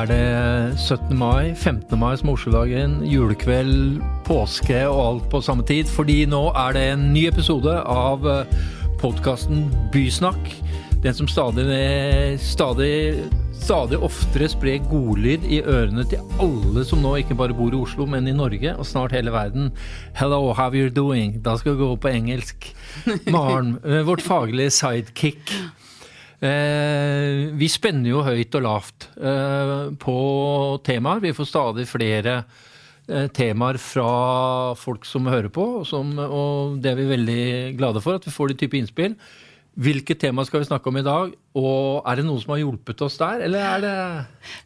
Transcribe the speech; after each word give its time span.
er 0.00 0.08
det 0.08 0.78
17. 0.78 1.12
mai, 1.18 1.52
15. 1.52 1.98
mai 1.98 2.14
som 2.16 2.30
Oslo-dagen, 2.32 3.00
julekveld, 3.04 3.98
påske 4.24 4.78
og 4.88 5.00
alt 5.02 5.26
på 5.32 5.40
samme 5.44 5.64
tid. 5.66 5.90
Fordi 5.92 6.22
nå 6.30 6.40
er 6.56 6.76
det 6.76 6.84
en 6.94 7.02
ny 7.12 7.26
episode 7.28 7.74
av 7.84 8.24
podkasten 9.02 9.66
Bysnakk. 9.92 10.54
Den 11.04 11.16
som 11.16 11.28
stadig, 11.28 11.66
stadig, 12.40 12.94
stadig 13.56 14.00
oftere 14.00 14.48
sprer 14.52 14.80
godlyd 14.88 15.44
i 15.48 15.60
ørene 15.64 16.06
til 16.08 16.24
alle 16.40 16.84
som 16.88 17.02
nå 17.04 17.18
ikke 17.20 17.36
bare 17.36 17.56
bor 17.56 17.74
i 17.74 17.82
Oslo, 17.82 18.08
men 18.08 18.28
i 18.28 18.36
Norge 18.36 18.72
og 18.76 18.88
snart 18.88 19.16
hele 19.16 19.34
verden. 19.34 19.68
Hello, 20.16 20.54
how 20.56 20.72
you 20.72 20.88
doing? 20.88 21.42
Da 21.44 21.58
skal 21.60 21.76
vi 21.76 21.84
gå 21.84 21.92
på 22.00 22.14
engelsk. 22.14 22.72
Maren, 23.28 23.76
vårt 24.08 24.24
faglige 24.24 24.72
sidekick. 24.80 25.52
Eh, 26.40 27.50
vi 27.52 27.68
spenner 27.68 28.08
jo 28.08 28.22
høyt 28.24 28.54
og 28.56 28.64
lavt 28.64 29.06
eh, 29.20 29.90
på 30.00 30.16
temaer. 30.86 31.20
Vi 31.20 31.34
får 31.36 31.50
stadig 31.50 31.84
flere 31.90 32.38
eh, 32.40 33.26
temaer 33.36 33.76
fra 33.82 34.72
folk 34.80 35.04
som 35.08 35.28
hører 35.28 35.52
på, 35.52 35.66
og, 35.82 35.84
som, 35.88 36.14
og, 36.16 36.78
det 36.80 36.94
er 36.94 37.00
vi 37.02 37.10
veldig 37.12 37.44
glade 37.76 38.00
for, 38.04 38.16
at 38.16 38.28
vi 38.28 38.32
får 38.32 38.52
de 38.52 38.58
type 38.62 38.80
innspill. 38.80 39.18
Hvilket 39.78 40.18
tema 40.18 40.42
skal 40.44 40.64
vi 40.64 40.66
snakke 40.66 40.90
om 40.90 40.96
i 40.98 41.04
dag, 41.06 41.30
og 41.54 42.06
er 42.08 42.18
det 42.18 42.24
noen 42.26 42.40
som 42.42 42.50
har 42.52 42.58
hjulpet 42.58 43.02
oss 43.06 43.14
der, 43.20 43.44
eller 43.46 43.62
er 43.62 43.82
det 43.84 43.92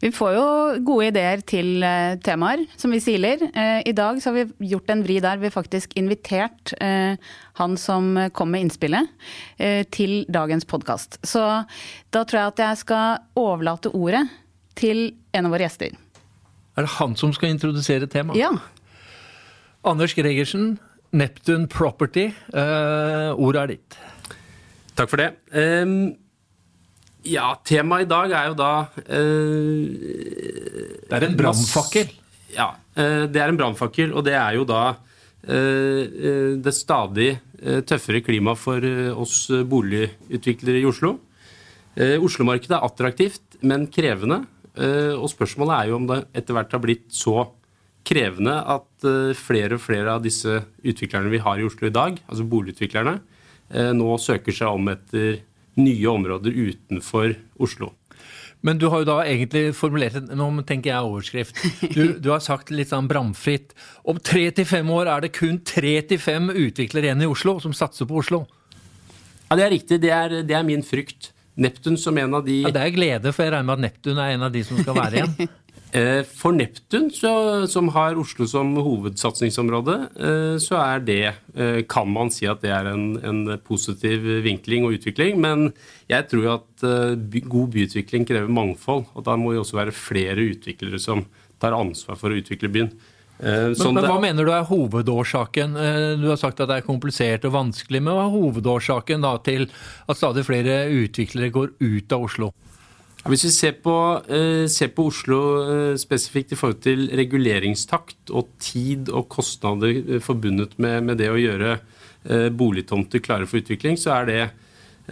Vi 0.01 0.09
får 0.11 0.31
jo 0.33 0.45
gode 0.87 1.09
ideer 1.11 1.43
til 1.45 1.85
eh, 1.85 2.17
temaer, 2.25 2.63
som 2.75 2.89
vi 2.91 2.99
siler. 3.03 3.43
Eh, 3.53 3.85
I 3.85 3.93
dag 3.95 4.17
så 4.19 4.31
har 4.31 4.39
vi 4.39 4.71
gjort 4.71 4.89
en 4.89 5.03
vri 5.05 5.19
der 5.21 5.37
vi 5.43 5.51
faktisk 5.53 5.93
invitert 6.01 6.73
eh, 6.81 7.21
han 7.61 7.77
som 7.77 8.17
kom 8.33 8.49
med 8.51 8.65
innspillet, 8.65 9.13
til 9.93 10.25
dagens 10.27 10.65
podkast. 10.67 11.19
Så 11.23 11.39
da 12.11 12.23
tror 12.25 12.39
jeg 12.39 12.51
at 12.51 12.63
jeg 12.65 12.79
skal 12.81 13.21
overlate 13.39 13.93
ordet 13.95 14.25
til 14.75 15.13
en 15.31 15.47
av 15.47 15.53
våre 15.53 15.67
gjester. 15.67 15.93
Er 16.75 16.83
det 16.83 16.95
han 16.97 17.15
som 17.15 17.31
skal 17.35 17.53
introdusere 17.53 18.09
temaet? 18.11 18.41
Ja. 18.41 18.51
Anders 19.87 20.17
Gregersen, 20.17 20.75
Neptune 21.15 21.69
Property, 21.71 22.27
ordet 22.51 23.61
er 23.61 23.73
ditt. 23.77 23.99
Takk 24.95 25.11
for 25.11 25.19
det. 25.19 25.31
Um, 25.51 26.13
ja, 27.27 27.49
temaet 27.67 28.05
i 28.05 28.09
dag 28.09 28.31
er 28.37 28.51
jo 28.51 28.55
da 28.59 28.71
uh, 28.87 29.87
Det 31.03 31.17
er 31.17 31.25
en 31.27 31.39
brannfakkel? 31.39 32.13
Ja, 32.55 32.69
uh, 32.95 33.25
det 33.27 33.41
er 33.41 33.51
en 33.51 33.59
brannfakkel, 33.59 34.13
og 34.15 34.23
det 34.27 34.37
er 34.39 34.55
jo 34.55 34.63
da 34.69 34.83
uh, 34.95 36.03
det 36.61 36.75
stadig 36.75 37.35
tøffere 37.87 38.19
klimaet 38.21 38.59
for 38.59 38.83
oss 39.17 39.47
boligutviklere 39.65 40.81
i 40.81 40.85
Oslo. 40.85 41.15
Oslo-markedet 41.95 42.75
er 42.75 42.83
attraktivt, 42.83 43.55
men 43.65 43.87
krevende. 43.89 44.41
Og 45.15 45.25
spørsmålet 45.31 45.73
er 45.77 45.89
jo 45.89 45.95
om 45.97 46.05
det 46.11 46.19
etter 46.35 46.53
hvert 46.53 46.75
har 46.75 46.83
blitt 46.83 47.07
så 47.15 47.47
krevende 48.05 48.57
at 48.75 49.07
flere 49.39 49.79
og 49.79 49.81
flere 49.81 50.17
av 50.17 50.27
disse 50.27 50.59
utviklerne 50.83 51.31
vi 51.31 51.41
har 51.47 51.63
i 51.63 51.65
Oslo 51.65 51.87
i 51.89 51.95
dag, 51.95 52.19
altså 52.27 52.45
boligutviklerne, 52.51 53.15
nå 53.69 54.17
søker 54.21 54.53
seg 54.53 54.77
om 54.77 54.89
etter 54.91 55.39
nye 55.81 56.07
områder 56.07 56.53
utenfor 56.53 57.33
Oslo. 57.59 57.91
Men 58.65 58.79
du 58.81 58.87
har 58.89 59.03
jo 59.03 59.07
da 59.07 59.19
egentlig 59.21 59.75
formulert 59.77 60.15
en 60.17 60.31
nå 60.39 60.47
tenker 60.65 60.89
jeg 60.89 61.05
overskrift. 61.05 61.59
Du, 61.93 62.15
du 62.23 62.31
har 62.31 62.41
sagt 62.41 62.71
litt 62.73 62.89
sånn 62.89 63.09
bramfritt. 63.09 63.75
Om 64.09 64.17
tre 64.25 64.47
til 64.57 64.65
fem 64.65 64.89
år 64.89 65.11
er 65.11 65.25
det 65.25 65.35
kun 65.37 65.59
tre 65.61 65.99
til 66.09 66.21
fem 66.21 66.49
utviklere 66.49 67.11
igjen 67.11 67.21
i 67.21 67.29
Oslo 67.29 67.59
som 67.61 67.75
satser 67.77 68.09
på 68.09 68.23
Oslo. 68.23 68.45
Ja, 69.51 69.59
det 69.59 69.67
er 69.67 69.73
riktig. 69.75 69.99
Det 70.01 70.13
er, 70.13 70.39
det 70.47 70.57
er 70.57 70.65
min 70.65 70.85
frykt. 70.85 71.29
Neptun 71.61 71.99
som 72.01 72.17
en 72.19 72.33
av 72.35 72.41
de 72.43 72.57
ja, 72.65 72.71
Det 72.73 72.81
er 72.81 72.91
glede, 72.91 73.31
for 73.31 73.45
jeg 73.45 73.53
regner 73.53 73.69
med 73.69 73.77
at 73.77 73.83
Neptun 73.85 74.17
er 74.19 74.33
en 74.33 74.47
av 74.47 74.51
de 74.51 74.65
som 74.67 74.81
skal 74.81 74.97
være 74.97 75.21
igjen. 75.21 75.53
Eh, 75.91 76.23
for 76.27 76.51
Neptun, 76.51 77.07
som 77.67 77.89
har 77.95 78.17
Oslo 78.19 78.47
som 78.47 78.73
hovedsatsingsområde, 78.75 79.95
eh, 80.19 80.57
så 80.59 80.75
er 80.81 81.03
det 81.05 81.23
eh, 81.55 81.81
Kan 81.87 82.09
man 82.11 82.31
si 82.33 82.47
at 82.51 82.59
det 82.65 82.73
er 82.73 82.89
en, 82.91 83.15
en 83.23 83.57
positiv 83.63 84.25
vinkling 84.43 84.87
og 84.87 84.97
utvikling. 84.97 85.39
Men 85.39 85.69
jeg 86.11 86.27
tror 86.31 86.49
at 86.57 86.85
god 87.47 87.73
byutvikling 87.73 88.27
krever 88.27 88.51
mangfold. 88.51 89.05
Og 89.15 89.25
da 89.25 89.37
må 89.39 89.53
det 89.53 89.63
også 89.63 89.79
være 89.79 89.95
flere 89.95 90.49
utviklere 90.51 90.99
som 90.99 91.25
tar 91.61 91.77
ansvar 91.77 92.19
for 92.19 92.33
å 92.33 92.39
utvikle 92.41 92.69
byen. 92.69 92.91
Men, 93.39 93.73
men, 93.75 94.05
Hva 94.07 94.19
mener 94.23 94.47
du 94.47 94.51
er 94.55 94.67
hovedårsaken? 94.67 95.73
Du 96.21 96.29
har 96.29 96.39
sagt 96.39 96.61
at 96.63 96.69
det 96.71 96.77
er 96.79 96.85
komplisert 96.87 97.43
og 97.47 97.55
vanskelig, 97.55 97.99
men 97.99 98.15
hva 98.15 98.29
er 98.29 98.35
hovedårsaken 98.35 99.25
da 99.25 99.33
til 99.43 99.67
at 100.07 100.19
stadig 100.19 100.45
flere 100.47 100.85
utviklere 101.03 101.51
går 101.55 101.73
ut 101.83 102.15
av 102.15 102.29
Oslo? 102.29 102.53
Hvis 103.25 103.41
vi 103.47 103.49
ser 103.49 103.77
på, 103.81 104.21
eh, 104.29 104.67
ser 104.69 104.91
på, 104.93 105.07
Oslo 105.09 105.39
eh, 105.65 105.97
spesifikt 105.97 106.51
i 106.53 106.57
forhold 106.59 106.81
til 106.85 107.07
reguleringstakt 107.09 108.29
og 108.29 108.51
tid 108.61 109.09
og 109.09 109.25
kostnader 109.33 109.97
eh, 109.97 110.21
forbundet 110.21 110.77
med, 110.77 111.01
med 111.03 111.17
det 111.17 111.31
å 111.33 111.39
gjøre 111.39 111.79
boligtomter 112.25 113.21
klare 113.21 113.45
for 113.45 113.61
utvikling, 113.61 113.99
så 114.01 114.15
er 114.15 114.23
det 114.25 114.37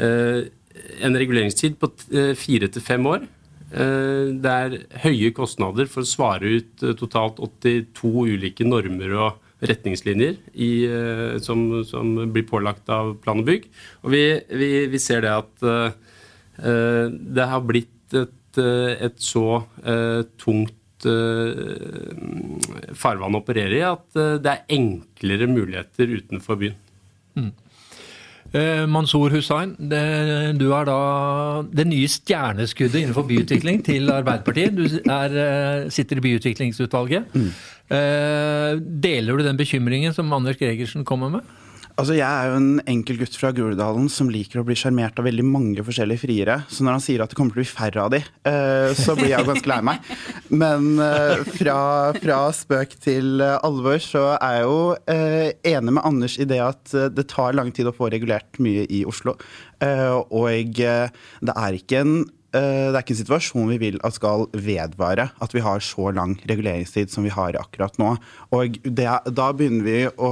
en 0.02 1.18
reguleringstid 1.22 1.76
på 1.78 1.92
fire 2.34 2.70
til 2.74 2.82
fem 2.82 3.06
år. 3.06 3.28
Det 3.70 4.54
er 4.66 4.80
høye 5.04 5.30
kostnader 5.38 5.86
for 5.94 6.02
å 6.02 6.10
svare 6.10 6.56
ut 6.58 6.88
totalt 6.98 7.38
82 7.38 8.10
ulike 8.34 8.66
normer 8.66 9.14
og 9.14 9.62
retningslinjer 9.62 10.40
i, 10.58 10.72
som, 11.46 11.62
som, 11.86 12.16
blir 12.34 12.50
pålagt 12.50 12.90
av 12.90 13.14
plan 13.22 13.46
og 13.46 13.52
bygg. 13.52 13.70
Og 14.02 14.16
vi, 14.16 14.24
vi, 14.50 14.74
vi 14.90 15.04
ser 15.06 15.22
det 15.28 15.38
at 15.38 15.70
det 16.58 17.50
har 17.54 17.62
blitt 17.62 17.94
et, 18.22 18.62
eh, 18.62 18.94
et 19.08 19.20
så 19.22 19.64
uh, 19.64 20.22
tungt 20.40 21.08
uh, 21.10 22.94
farvann 22.98 23.36
å 23.36 23.42
operere 23.44 23.80
i 23.80 23.84
at 23.88 24.08
uh, 24.20 24.38
det 24.42 24.54
er 24.54 24.78
enklere 24.78 25.50
muligheter 25.52 26.16
utenfor 26.20 26.62
byen. 26.64 26.80
Mm. 27.40 27.52
Mansour 28.86 29.34
Hussain, 29.34 29.72
det, 29.90 30.00
du 30.60 30.68
er 30.78 30.86
da 30.86 30.98
det 31.74 31.88
nye 31.90 32.06
stjerneskuddet 32.06 33.00
innenfor 33.00 33.26
byutvikling 33.26 33.80
til 33.82 34.12
Arbeiderpartiet. 34.14 34.76
Du 34.78 35.10
er, 35.10 35.90
sitter 35.90 36.22
i 36.22 36.24
byutviklingsutvalget. 36.28 37.34
Mm. 37.34 37.50
Deler 39.02 39.42
du 39.42 39.48
den 39.48 39.58
bekymringen 39.58 40.14
som 40.14 40.30
Anders 40.38 40.62
Gregersen 40.62 41.02
kommer 41.02 41.34
med? 41.34 41.50
Altså, 41.94 42.16
Jeg 42.18 42.26
er 42.26 42.50
jo 42.50 42.58
en 42.58 42.82
enkel 42.90 43.20
gutt 43.20 43.36
fra 43.38 43.52
Groruddalen 43.54 44.08
som 44.10 44.30
liker 44.34 44.62
å 44.62 44.66
bli 44.66 44.76
sjarmert 44.78 45.20
av 45.22 45.28
veldig 45.28 45.46
mange 45.46 45.84
forskjellige 45.86 46.24
friere. 46.24 46.56
Så 46.66 46.86
når 46.86 46.98
han 46.98 47.04
sier 47.06 47.22
at 47.22 47.30
det 47.30 47.38
kommer 47.38 47.54
til 47.54 47.62
å 47.62 47.64
bli 47.64 47.70
færre 47.70 48.06
av 48.06 48.14
de, 48.16 48.22
uh, 48.50 48.90
så 48.98 49.14
blir 49.20 49.30
jeg 49.30 49.46
ganske 49.46 49.70
lei 49.70 49.80
meg. 49.86 50.10
Men 50.50 50.88
uh, 50.98 51.44
fra, 51.60 51.78
fra, 52.18 52.40
spøk 52.58 52.98
til 53.04 53.44
uh, 53.46 53.60
alvor 53.66 54.02
så 54.02 54.26
er 54.40 54.58
jeg 54.58 54.66
jo 54.66 54.80
enig 55.74 55.94
med 56.00 56.06
Anders 56.08 56.40
i 56.42 56.50
det 56.50 56.62
at 56.66 56.96
det 57.14 57.28
tar 57.30 57.54
lang 57.58 57.70
tid 57.76 57.90
å 57.90 57.96
få 57.96 58.10
regulert 58.14 58.58
mye 58.64 58.88
i 58.90 59.04
Oslo. 59.06 59.36
og 59.84 60.80
det 60.80 61.54
er 61.54 61.78
ikke 61.78 62.02
en 62.02 62.16
det 62.54 62.94
er 62.94 63.02
ikke 63.02 63.16
en 63.16 63.22
situasjon 63.24 63.72
vi 63.72 63.80
vil 63.82 63.96
at 64.06 64.14
skal 64.14 64.46
vedvare, 64.54 65.28
at 65.42 65.56
vi 65.56 65.64
har 65.66 65.82
så 65.82 66.12
lang 66.14 66.36
reguleringstid 66.50 67.10
som 67.10 67.26
vi 67.26 67.34
har 67.34 67.58
akkurat 67.60 67.98
nå. 68.02 68.14
Og 68.54 68.78
det, 68.84 69.10
da 69.34 69.50
begynner 69.56 69.88
vi 69.88 69.98
å 70.12 70.32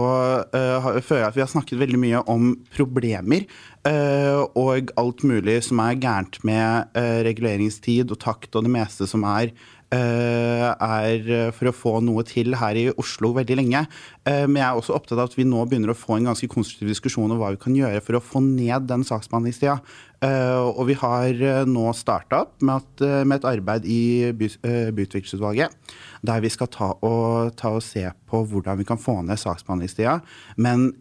uh, 0.53 1.01
føle 1.01 1.27
at 1.27 1.37
vi 1.37 1.43
har 1.43 1.51
snakket 1.51 1.81
veldig 1.81 2.01
mye 2.01 2.23
om 2.31 2.53
problemer. 2.75 3.47
Uh, 3.81 4.45
og 4.53 4.93
alt 5.01 5.25
mulig 5.25 5.61
som 5.65 5.81
er 5.81 5.99
gærent 6.01 6.41
med 6.47 6.93
uh, 6.97 7.19
reguleringstid 7.25 8.13
og 8.13 8.21
takt 8.21 8.57
og 8.57 8.67
det 8.67 8.75
meste 8.79 9.09
som 9.09 9.25
er 9.35 9.55
er 9.91 11.25
for 11.51 11.67
å 11.67 11.73
få 11.75 11.91
noe 11.99 12.23
til 12.23 12.53
her 12.55 12.77
i 12.79 12.85
Oslo 12.95 13.33
veldig 13.35 13.57
lenge. 13.59 13.81
Men 14.23 14.55
jeg 14.55 14.63
er 14.63 14.77
også 14.79 14.93
opptatt 14.95 15.17
av 15.17 15.25
at 15.27 15.35
vi 15.35 15.43
nå 15.43 15.65
begynner 15.67 15.91
å 15.91 15.97
få 15.99 16.15
en 16.15 16.29
ganske 16.29 16.47
konstruktiv 16.47 16.87
diskusjon 16.93 17.27
om 17.27 17.41
hva 17.41 17.49
vi 17.51 17.59
kan 17.59 17.75
gjøre 17.75 17.99
for 18.05 18.15
å 18.15 18.23
få 18.23 18.39
ned 18.45 18.87
den 18.87 19.03
saksbehandlingstida. 19.03 19.81
Uh, 20.21 20.69
og 20.77 20.85
vi 20.85 20.93
har 21.01 21.39
uh, 21.41 21.63
nå 21.65 21.87
starta 21.97 22.43
opp 22.43 22.61
uh, 22.61 23.23
med, 23.25 23.39
et 23.39 23.45
arbeid 23.49 23.87
i 23.89 24.29
by, 24.37 24.51
byutviklingsutvalget. 24.93 25.73
Der 26.21 26.43
vi 26.43 26.51
skal 26.53 26.69
ta 26.69 26.91
og, 26.93 27.55
ta 27.57 27.71
og, 27.73 27.81
se 27.81 28.03
på 28.29 28.43
hvordan 28.51 28.77
vi 28.77 28.85
kan 28.85 29.01
få 29.01 29.15
ned 29.25 29.41
saksbehandlingstida. 29.41 30.19
Men 30.61 30.91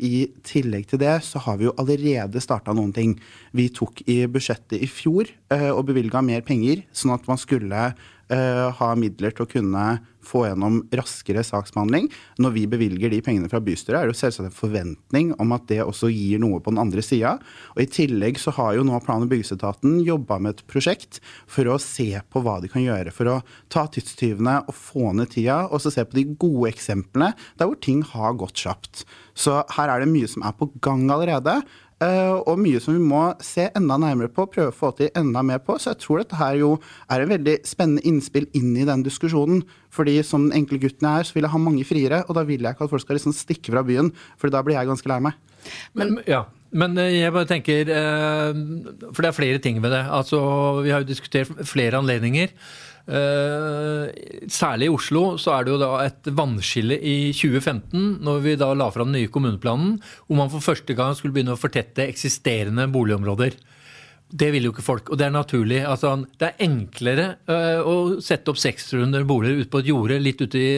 i 0.00 0.30
tillegg 0.48 0.86
til 0.88 1.02
det 1.02 1.18
så 1.26 1.42
har 1.44 1.58
vi 1.60 1.66
jo 1.66 1.74
allerede 1.76 2.40
starta 2.40 2.72
noen 2.72 2.94
ting. 2.96 3.12
Vi 3.52 3.68
tok 3.76 4.00
i 4.08 4.22
budsjettet 4.24 4.80
i 4.80 4.88
fjor 4.88 5.28
og 5.52 5.82
bevilga 5.90 6.24
mer 6.24 6.40
penger, 6.46 6.80
sånn 6.96 7.12
at 7.12 7.28
man 7.28 7.40
skulle 7.40 7.90
ha 8.32 8.88
midler 8.96 9.36
til 9.36 9.44
å 9.44 9.50
kunne 9.52 9.84
få 10.26 10.44
gjennom 10.46 10.80
raskere 10.94 11.44
saksbehandling. 11.46 12.08
Når 12.42 12.54
vi 12.56 12.64
bevilger 12.70 13.12
de 13.12 13.20
pengene 13.24 13.50
fra 13.52 13.60
bystyret, 13.62 13.98
er 14.00 14.08
det 14.08 14.14
jo 14.14 14.20
selvsagt 14.22 14.48
en 14.48 14.56
forventning 14.56 15.32
om 15.42 15.54
at 15.56 15.66
det 15.70 15.82
også 15.84 16.10
gir 16.12 16.42
noe 16.42 16.60
på 16.62 16.72
den 16.74 16.82
andre 16.82 17.04
sida. 17.04 17.36
Og 17.74 17.82
I 17.84 17.88
tillegg 17.90 18.40
så 18.42 18.54
har 18.56 18.76
jo 18.76 18.86
nå 18.86 19.00
plan- 19.04 19.24
og 19.24 19.32
byggesetaten 19.32 20.00
jobba 20.06 20.38
med 20.42 20.56
et 20.56 20.64
prosjekt 20.70 21.20
for 21.50 21.68
å 21.70 21.80
se 21.82 22.10
på 22.32 22.42
hva 22.44 22.58
de 22.62 22.70
kan 22.72 22.84
gjøre 22.84 23.14
for 23.14 23.30
å 23.30 23.40
ta 23.72 23.86
tidstyvene 23.90 24.62
og 24.66 24.76
få 24.76 25.12
ned 25.16 25.32
tida, 25.34 25.64
og 25.68 25.82
så 25.82 25.92
se 25.92 26.06
på 26.06 26.18
de 26.18 26.28
gode 26.32 26.72
eksemplene 26.72 27.32
der 27.58 27.68
hvor 27.68 27.80
ting 27.82 28.02
har 28.12 28.38
gått 28.40 28.64
kjapt. 28.64 29.04
Så 29.34 29.62
her 29.76 29.88
er 29.88 30.02
det 30.02 30.10
mye 30.12 30.28
som 30.28 30.44
er 30.44 30.54
på 30.56 30.68
gang 30.84 31.06
allerede. 31.12 31.60
Eh, 32.02 32.34
og 32.34 32.58
mye 32.60 32.80
som 32.82 32.96
vi 32.96 33.02
må 33.02 33.22
se 33.44 33.68
enda 33.78 33.96
nærmere 34.00 34.30
på, 34.32 34.48
prøve 34.50 34.72
å 34.72 34.76
få 34.76 34.90
til 34.98 35.12
enda 35.18 35.44
mer 35.46 35.62
på. 35.64 35.78
Så 35.80 35.92
jeg 35.92 36.02
tror 36.02 36.22
dette 36.22 36.38
her 36.40 36.58
jo 36.60 36.72
er 37.06 37.22
en 37.22 37.32
veldig 37.32 37.56
spennende 37.68 38.04
innspill 38.08 38.48
inn 38.58 38.74
i 38.76 38.86
den 38.88 39.04
diskusjonen. 39.06 39.62
Fordi 39.92 40.18
som 40.26 40.48
den 40.48 40.62
enkle 40.62 40.80
gutten 40.82 41.08
jeg 41.08 41.22
er, 41.22 41.28
så 41.28 41.36
vil 41.36 41.46
jeg 41.46 41.54
ha 41.54 41.62
mange 41.62 41.86
friere, 41.86 42.22
og 42.26 42.36
da 42.38 42.44
vil 42.48 42.64
jeg 42.64 42.76
ikke 42.76 42.88
at 42.88 42.92
folk 42.92 43.04
skal 43.04 43.18
liksom 43.18 43.36
stikke 43.36 43.74
fra 43.74 43.84
byen, 43.86 44.10
for 44.40 44.52
da 44.52 44.62
blir 44.64 44.78
jeg 44.78 44.90
ganske 44.90 45.12
lei 45.12 45.20
meg. 45.28 45.38
Men, 45.94 46.16
ja, 46.26 46.44
men 46.74 46.96
eh, 46.98 47.18
jeg 47.20 47.34
bare 47.34 47.46
tenker 47.46 47.90
eh, 47.92 48.62
For 49.12 49.22
det 49.22 49.28
er 49.28 49.36
flere 49.36 49.60
ting 49.62 49.76
ved 49.84 49.92
det. 49.94 50.02
Altså, 50.10 50.40
vi 50.82 50.90
har 50.90 51.04
jo 51.04 51.10
diskutert 51.12 51.52
flere 51.68 52.00
anledninger. 52.00 52.50
Uh, 53.02 54.06
særlig 54.46 54.86
i 54.86 54.92
Oslo 54.94 55.22
så 55.40 55.56
er 55.56 55.64
det 55.66 55.72
jo 55.72 55.80
da 55.80 55.90
et 56.04 56.28
vannskille 56.38 56.98
i 56.98 57.16
2015, 57.34 58.22
når 58.22 58.42
vi 58.44 58.54
da 58.60 58.70
la 58.78 58.86
fram 58.94 59.10
den 59.10 59.18
nye 59.18 59.32
kommuneplanen, 59.32 59.96
hvor 60.28 60.38
man 60.38 60.52
for 60.52 60.62
første 60.62 60.94
gang 60.98 61.16
skulle 61.18 61.34
begynne 61.34 61.56
å 61.56 61.60
fortette 61.60 62.06
eksisterende 62.06 62.86
boligområder. 62.94 63.58
Det 64.32 64.48
vil 64.54 64.64
jo 64.64 64.72
ikke 64.72 64.86
folk, 64.86 65.10
og 65.12 65.18
det 65.20 65.26
er 65.26 65.34
naturlig. 65.34 65.82
Altså, 65.84 66.14
det 66.40 66.48
er 66.48 66.62
enklere 66.64 67.26
uh, 67.50 67.82
å 67.84 67.96
sette 68.24 68.54
opp 68.54 68.60
600 68.62 69.26
boliger 69.28 69.60
ute 69.60 69.72
på 69.72 69.82
et 69.82 69.90
jorde 69.90 70.22
litt 70.22 70.40
ute 70.40 70.62
i, 70.62 70.72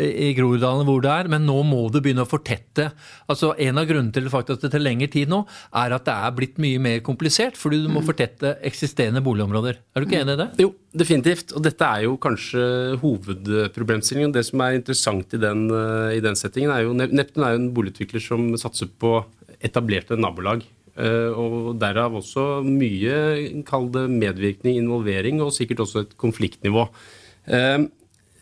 i 0.00 0.30
Groruddalen 0.36 0.86
hvor 0.88 1.02
det 1.04 1.10
er, 1.12 1.28
men 1.32 1.44
nå 1.48 1.58
må 1.66 1.82
du 1.92 2.00
begynne 2.00 2.24
å 2.24 2.30
fortette. 2.30 2.90
Altså, 3.30 3.52
En 3.60 3.80
av 3.80 3.88
grunnene 3.88 4.14
til 4.14 4.30
faktisk 4.32 4.58
at 4.58 4.66
det 4.66 4.72
tar 4.74 4.84
lengre 4.84 5.10
tid 5.12 5.30
nå, 5.30 5.42
er 5.76 5.94
at 5.96 6.06
det 6.08 6.14
er 6.14 6.36
blitt 6.36 6.60
mye 6.62 6.80
mer 6.82 7.04
komplisert, 7.06 7.58
fordi 7.60 7.82
du 7.84 7.90
må 7.92 8.02
fortette 8.06 8.56
eksisterende 8.66 9.22
boligområder. 9.24 9.80
Er 9.94 10.00
du 10.00 10.08
ikke 10.08 10.22
enig 10.22 10.38
i 10.38 10.42
det? 10.42 10.48
Jo, 10.64 10.72
definitivt. 10.96 11.54
Og 11.56 11.64
dette 11.66 11.86
er 11.86 12.06
jo 12.06 12.16
kanskje 12.22 12.64
hovedproblemstillingen. 13.02 14.34
Det 14.34 14.46
som 14.48 14.64
er 14.64 14.80
interessant 14.80 15.36
i 15.36 15.42
den, 15.42 15.68
uh, 15.72 16.10
i 16.14 16.24
den 16.24 16.38
settingen, 16.38 16.72
er 16.74 16.86
jo 16.86 16.96
Neptun 17.00 17.46
er 17.46 17.56
jo 17.56 17.62
en 17.62 17.72
boligutvikler 17.76 18.22
som 18.24 18.50
satser 18.60 18.90
på 19.00 19.18
etablerte 19.60 20.16
nabolag. 20.18 20.64
Eh, 21.00 21.30
og 21.38 21.78
derav 21.80 22.16
også 22.18 22.60
mye, 22.66 23.62
kall 23.68 23.88
det 23.94 24.04
medvirkning, 24.10 24.80
involvering, 24.80 25.40
og 25.44 25.54
sikkert 25.56 25.84
også 25.86 26.04
et 26.04 26.16
konfliktnivå. 26.20 26.86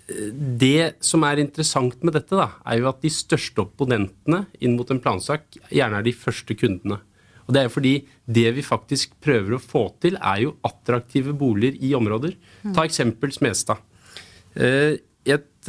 Eh, 0.08 0.31
det 0.32 0.99
som 1.05 1.25
er 1.28 1.43
interessant 1.43 2.02
med 2.02 2.16
dette, 2.16 2.37
da, 2.37 2.50
er 2.66 2.81
jo 2.81 2.90
at 2.90 3.02
de 3.05 3.12
største 3.12 3.64
opponentene 3.64 4.46
inn 4.60 4.76
mot 4.78 4.90
en 4.90 5.02
plansak 5.02 5.60
gjerne 5.69 6.00
er 6.00 6.08
de 6.08 6.16
første 6.16 6.56
kundene. 6.58 7.00
Og 7.49 7.55
Det 7.55 7.60
er 7.60 7.69
jo 7.69 7.76
fordi 7.78 7.94
det 8.28 8.49
vi 8.58 8.62
faktisk 8.62 9.14
prøver 9.25 9.56
å 9.56 9.62
få 9.62 9.87
til, 10.02 10.19
er 10.20 10.43
jo 10.43 10.56
attraktive 10.69 11.32
boliger 11.32 11.78
i 11.81 11.94
områder. 11.96 12.34
Ta 12.76 12.84
eksempel 12.84 13.32
Smestad. 13.32 13.81
Eh, 14.55 15.00
et 15.28 15.69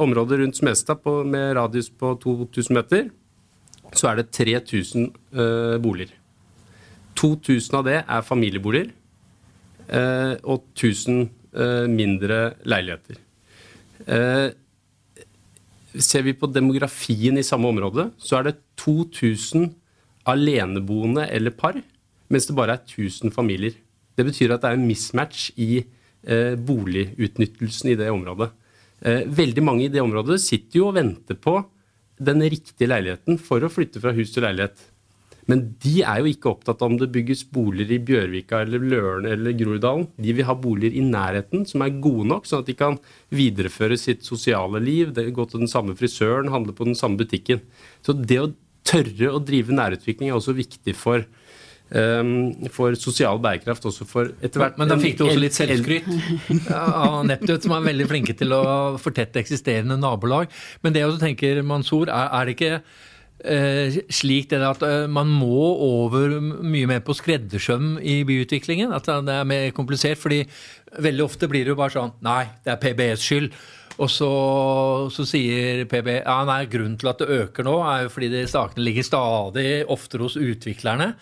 område 0.00 0.38
rundt 0.40 0.56
Smestad 0.56 1.04
med 1.28 1.56
radius 1.56 1.90
på 1.90 2.14
2000 2.20 2.76
meter 2.76 3.10
så 3.96 4.12
er 4.12 4.20
det 4.20 4.30
3000 4.32 5.10
uh, 5.34 5.42
eh, 5.42 5.78
boliger. 5.82 6.16
2000 7.18 7.78
av 7.78 7.84
det 7.86 7.98
er 8.00 8.24
familieboliger, 8.24 8.90
og 10.48 10.62
1000 10.72 11.18
uh, 11.20 11.60
eh, 11.60 11.88
mindre 11.90 12.54
leiligheter. 12.64 13.18
Ser 15.92 16.24
vi 16.26 16.34
på 16.34 16.48
demografien 16.50 17.38
i 17.38 17.44
samme 17.46 17.68
område, 17.68 18.10
så 18.18 18.38
er 18.38 18.48
det 18.48 18.60
2000 18.80 19.70
aleneboende 20.28 21.26
eller 21.28 21.54
par, 21.54 21.76
mens 22.32 22.46
det 22.48 22.56
bare 22.56 22.78
er 22.78 22.84
1000 22.86 23.34
familier. 23.34 23.74
Det 24.16 24.24
betyr 24.28 24.54
at 24.54 24.62
det 24.62 24.70
er 24.70 24.78
en 24.78 24.88
mismatch 24.88 25.50
i 25.60 25.84
boligutnyttelsen 26.22 27.92
i 27.92 27.98
det 27.98 28.10
området. 28.12 28.50
veldig 29.02 29.62
mange 29.66 29.84
i 29.84 29.90
det 29.90 30.00
området 30.00 30.40
sitter 30.40 30.78
jo 30.78 30.88
og 30.88 30.94
venter 30.94 31.34
på 31.34 31.56
den 32.22 32.42
riktige 32.42 32.86
leiligheten 32.86 33.38
for 33.42 33.64
å 33.64 33.70
flytte 33.72 34.00
fra 34.02 34.12
hus 34.14 34.30
til 34.30 34.46
leilighet. 34.46 34.78
Men 35.50 35.64
de 35.82 35.96
er 36.06 36.22
jo 36.22 36.30
ikke 36.30 36.50
opptatt 36.52 36.82
av 36.84 36.92
om 36.92 36.98
det 37.00 37.10
bygges 37.14 37.42
boliger 37.50 37.96
i 37.96 38.02
Bjørvika 38.06 38.60
eller 38.62 38.84
Løren 38.92 39.26
eller 39.26 39.56
Groruddalen. 39.58 40.06
De 40.22 40.34
vil 40.36 40.46
ha 40.46 40.54
boliger 40.54 40.94
i 40.94 41.02
nærheten 41.02 41.66
som 41.68 41.82
er 41.82 41.98
gode 42.04 42.28
nok, 42.30 42.46
sånn 42.46 42.62
at 42.62 42.70
de 42.70 42.76
kan 42.78 42.98
videreføre 43.34 43.98
sitt 43.98 44.26
sosiale 44.26 44.82
liv, 44.82 45.10
gå 45.12 45.48
til 45.50 45.64
den 45.64 45.72
samme 45.72 45.96
frisøren, 45.98 46.52
handle 46.54 46.76
på 46.76 46.86
den 46.86 46.98
samme 46.98 47.18
butikken. 47.18 47.62
Så 48.06 48.14
det 48.14 48.38
å 48.38 48.52
tørre 48.86 49.34
å 49.34 49.42
drive 49.42 49.74
nærutvikling 49.74 50.30
er 50.30 50.38
også 50.38 50.54
viktig 50.54 50.94
for, 50.98 51.26
um, 51.90 52.32
for 52.70 52.94
sosial 52.98 53.42
bærekraft. 53.42 53.86
også 53.90 54.06
for 54.06 54.30
etter 54.42 54.62
hvert. 54.62 54.78
Men 54.78 54.94
da 54.94 54.98
fikk 55.00 55.18
du 55.18 55.26
også 55.26 55.42
litt 55.42 55.58
selvskryt 55.58 56.10
av 56.70 57.22
Neptut, 57.26 57.66
som 57.66 57.74
er 57.78 57.88
veldig 57.90 58.10
flinke 58.14 58.38
til 58.38 58.54
å 58.54 58.64
fortette 59.02 59.42
eksisterende 59.42 59.98
nabolag. 59.98 60.52
Men 60.82 60.94
det 60.94 61.02
jeg 61.02 61.10
også 61.10 61.26
tenker, 61.26 61.66
Mansour, 61.66 62.06
er, 62.06 62.30
er 62.30 62.46
det 62.46 62.60
ikke 62.60 62.76
slik 63.42 64.50
det 64.50 64.60
at 64.62 64.82
eh, 64.86 65.04
man 65.10 65.30
må 65.30 65.72
over 65.82 66.38
mye 66.40 66.86
mer 66.86 67.02
på 67.02 67.16
skreddersøm 67.18 67.96
i 67.98 68.22
byutviklingen. 68.28 68.94
At 68.94 69.10
det 69.26 69.34
er 69.34 69.48
mer 69.48 69.70
komplisert. 69.74 70.18
fordi 70.18 70.44
veldig 70.98 71.24
ofte 71.24 71.48
blir 71.48 71.64
det 71.64 71.72
jo 71.72 71.78
bare 71.78 71.94
sånn 71.94 72.12
Nei, 72.22 72.44
det 72.64 72.74
er 72.74 72.82
PBS 72.82 73.24
skyld. 73.26 73.54
Og 74.00 74.08
så, 74.10 74.28
så 75.12 75.24
sier 75.28 75.84
PB 75.90 76.22
ja, 76.22 76.38
nei, 76.48 76.64
grunnen 76.70 76.96
til 77.00 77.10
at 77.10 77.20
det 77.20 77.28
øker 77.42 77.66
nå, 77.66 77.74
er 77.84 78.06
jo 78.06 78.12
fordi 78.14 78.30
de 78.32 78.44
sakene 78.48 78.86
ligger 78.86 79.04
stadig 79.04 79.66
oftere 79.92 80.24
hos 80.24 80.38
utviklerne. 80.40 81.12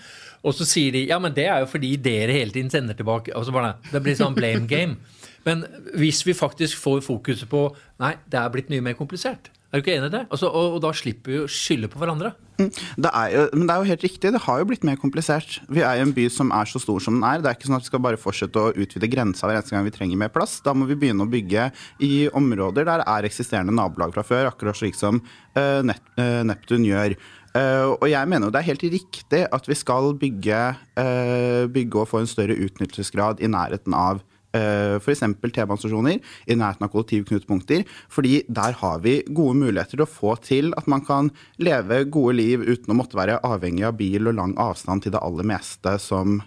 Og 0.46 0.54
så 0.56 0.64
sier 0.68 0.94
de 0.94 1.06
ja, 1.10 1.18
men 1.20 1.34
det 1.36 1.48
er 1.50 1.64
jo 1.64 1.70
fordi 1.70 1.96
dere 2.00 2.36
hele 2.38 2.54
tiden 2.54 2.70
sender 2.72 2.96
tilbake. 2.96 3.34
Og 3.36 3.44
så 3.46 3.54
bare, 3.54 3.74
Det 3.90 4.02
blir 4.04 4.16
sånn 4.18 4.36
blame 4.36 4.68
game. 4.70 4.96
Men 5.44 5.64
hvis 5.96 6.22
vi 6.26 6.36
faktisk 6.36 6.78
får 6.78 7.02
fokuset 7.04 7.48
på 7.50 7.66
nei, 8.00 8.14
det 8.30 8.38
er 8.40 8.52
blitt 8.52 8.70
mye 8.72 8.84
mer 8.84 8.96
komplisert, 8.98 9.50
er 9.70 9.78
du 9.78 9.84
ikke 9.84 9.92
enig 9.94 10.08
i 10.10 10.14
det? 10.16 10.20
Altså, 10.34 10.48
og, 10.50 10.72
og, 10.74 10.80
da 10.82 10.90
slipper 10.98 11.30
vi 11.30 11.40
å 11.44 11.50
skylde 11.50 11.86
på 11.92 12.00
hverandre. 12.00 12.32
Mm. 12.58 12.70
Det 13.06 13.10
er 13.14 13.34
jo, 13.34 13.42
men 13.54 13.68
det 13.68 13.74
er 13.74 13.82
jo 13.82 13.90
helt 13.92 14.06
riktig, 14.06 14.32
det 14.34 14.42
har 14.42 14.58
jo 14.58 14.66
blitt 14.66 14.86
mer 14.86 14.98
komplisert. 14.98 15.60
Vi 15.70 15.84
er 15.86 16.00
i 16.00 16.02
en 16.02 16.14
by 16.16 16.24
som 16.34 16.50
er 16.56 16.66
så 16.66 16.80
stor 16.82 16.98
som 17.04 17.20
den 17.20 17.26
er. 17.28 17.38
Det 17.38 17.52
er 17.52 17.58
ikke 17.58 17.68
sånn 17.68 17.78
at 17.78 17.86
vi 17.86 17.90
skal 17.92 18.02
bare 18.02 18.18
fortsette 18.20 18.64
å 18.64 18.72
utvide 18.74 19.10
grensa 19.12 19.46
hver 19.46 19.60
eneste 19.60 19.76
gang 19.76 19.86
vi 19.86 19.94
trenger 19.94 20.18
mer 20.18 20.32
plass. 20.34 20.56
Da 20.64 20.74
må 20.74 20.88
vi 20.90 20.98
begynne 20.98 21.22
å 21.22 21.30
bygge 21.30 21.68
i 22.02 22.14
områder 22.34 22.88
der 22.88 23.04
det 23.04 23.08
er 23.14 23.28
eksisterende 23.30 23.76
nabolag 23.76 24.16
fra 24.16 24.26
før, 24.26 24.50
akkurat 24.50 24.80
slik 24.80 24.98
som 24.98 25.22
uh, 25.54 25.86
Neptun 25.86 26.88
gjør. 26.88 27.14
Uh, 27.54 27.94
og 27.96 28.06
jeg 28.10 28.30
mener 28.30 28.46
jo 28.46 28.54
det 28.54 28.60
er 28.60 28.68
helt 28.72 28.84
riktig 28.92 29.44
at 29.54 29.70
vi 29.70 29.78
skal 29.78 30.12
bygge, 30.18 30.58
uh, 30.98 31.64
bygge 31.70 32.02
og 32.02 32.10
få 32.10 32.24
en 32.24 32.30
større 32.30 32.58
utnyttelsesgrad 32.58 33.42
i 33.42 33.50
nærheten 33.50 33.94
av 33.94 34.24
f.eks. 34.56 35.24
T-banestasjoner 35.40 36.18
i 36.46 36.56
nærheten 36.58 36.86
av 36.86 36.92
kollektivknutepunkter. 36.92 37.84
fordi 38.08 38.42
der 38.48 38.72
har 38.72 39.00
vi 39.00 39.22
gode 39.28 39.56
muligheter 39.56 39.96
til 39.96 40.04
å 40.06 40.10
få 40.10 40.36
til 40.42 40.72
at 40.76 40.86
man 40.86 41.04
kan 41.04 41.30
leve 41.58 42.04
gode 42.04 42.36
liv 42.36 42.60
uten 42.60 42.90
å 42.90 42.98
måtte 42.98 43.18
være 43.18 43.40
avhengig 43.46 43.86
av 43.86 43.98
bil 43.98 44.26
og 44.26 44.34
lang 44.34 44.54
avstand 44.58 45.02
til 45.02 45.12
det 45.12 45.22
aller 45.22 45.46
meste 45.46 45.98
som, 45.98 46.40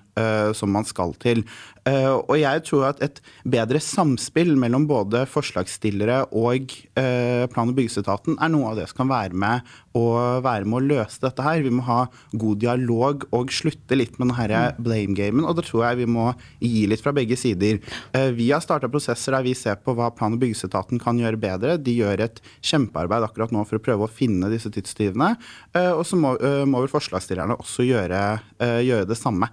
som 0.53 0.69
man 0.69 0.85
skal 0.85 1.15
til. 1.17 1.41
Uh, 1.83 2.21
og 2.31 2.37
jeg 2.39 2.61
tror 2.63 2.85
at 2.93 3.01
et 3.03 3.17
bedre 3.43 3.79
samspill 3.83 4.53
mellom 4.55 4.85
både 4.87 5.25
forslagsstillere 5.27 6.21
og 6.31 6.71
uh, 6.95 7.43
plan- 7.51 7.73
og 7.73 7.75
byggeetaten 7.75 8.37
er 8.37 8.51
noe 8.53 8.69
av 8.69 8.77
det 8.79 8.85
som 8.87 9.01
kan 9.01 9.09
være 9.09 9.35
med, 9.35 9.73
å, 9.97 10.03
være 10.45 10.67
med 10.69 10.77
å 10.77 10.83
løse 10.85 11.19
dette 11.23 11.43
her. 11.43 11.59
Vi 11.65 11.73
må 11.73 11.83
ha 11.87 12.05
god 12.39 12.61
dialog 12.63 13.25
og 13.35 13.51
slutte 13.53 13.97
litt 13.97 14.15
med 14.19 14.31
denne 14.31 14.63
blame-gamen. 14.79 15.43
Og 15.43 15.57
da 15.57 15.65
tror 15.65 15.85
jeg 15.89 16.01
vi 16.03 16.09
må 16.15 16.29
gi 16.63 16.85
litt 16.89 17.03
fra 17.03 17.13
begge 17.15 17.37
sider. 17.39 17.81
Eh, 18.15 18.31
vi 18.35 18.49
har 18.53 18.63
starta 18.63 18.89
prosesser 18.91 19.35
der 19.35 19.45
vi 19.45 19.55
ser 19.57 19.77
på 19.83 19.95
hva 19.97 20.09
plan- 20.15 20.33
og 20.33 20.41
byggeetaten 20.41 21.01
kan 21.03 21.19
gjøre 21.19 21.41
bedre. 21.41 21.77
De 21.77 21.97
gjør 21.99 22.25
et 22.25 22.41
kjempearbeid 22.63 23.27
akkurat 23.27 23.53
nå 23.53 23.67
for 23.67 23.79
å 23.79 23.85
prøve 23.85 24.07
å 24.07 24.11
finne 24.11 24.51
disse 24.53 24.71
tidstyvene. 24.73 25.33
Eh, 25.75 25.91
og 25.91 26.05
så 26.07 26.19
må, 26.19 26.35
eh, 26.39 26.63
må 26.65 26.85
vel 26.85 26.93
forslagsstillerne 26.95 27.59
også 27.59 27.85
gjøre, 27.87 28.23
gjøre 28.63 29.07
det 29.09 29.19
samme. 29.19 29.49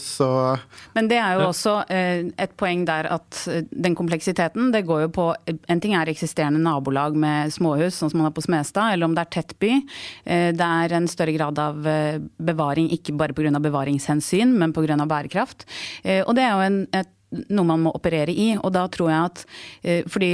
Så, 0.00 0.26
Men 0.96 1.08
det 1.10 1.18
er 1.20 1.36
jo 1.36 1.50
også 1.50 1.74
et 1.90 2.54
poeng 2.56 2.86
der 2.88 3.06
at 3.12 3.42
den 3.70 3.94
kompleksiteten, 3.94 4.70
det 4.72 4.86
går 4.88 5.02
jo 5.04 5.10
på 5.12 5.26
En 5.68 5.82
ting 5.84 5.92
er 5.94 6.08
eksisterende 6.08 6.62
nabolag 6.64 7.16
med 7.18 7.52
småhus, 7.52 7.98
sånn 7.98 8.10
som 8.10 8.22
man 8.22 8.30
har 8.30 8.34
på 8.34 8.44
Smestad, 8.46 8.94
eller 8.94 9.10
om 9.10 9.16
det 9.16 9.26
er 9.26 9.32
tett 9.36 9.52
by. 9.60 9.72
Det 10.56 10.68
er 10.68 10.96
en 10.96 11.08
større 11.12 11.36
grad 11.36 11.60
av 11.60 11.84
bevaring, 11.84 12.88
ikke 12.96 13.16
bare 13.20 13.36
pga. 13.36 13.52
bevaringshensyn, 13.60 14.56
men 14.58 14.72
pga. 14.72 14.96
bærekraft. 15.04 15.68
Og 16.24 16.32
det 16.38 16.46
er 16.46 16.56
jo 16.56 16.64
en, 16.64 16.80
et 16.96 17.12
noe 17.50 17.68
man 17.68 17.82
må 17.84 17.94
operere 17.96 18.34
i. 18.34 18.52
Og 18.60 18.72
da 18.74 18.86
tror 18.92 19.10
jeg 19.10 19.30
at 19.30 19.44
eh, 19.82 20.10
fordi 20.10 20.32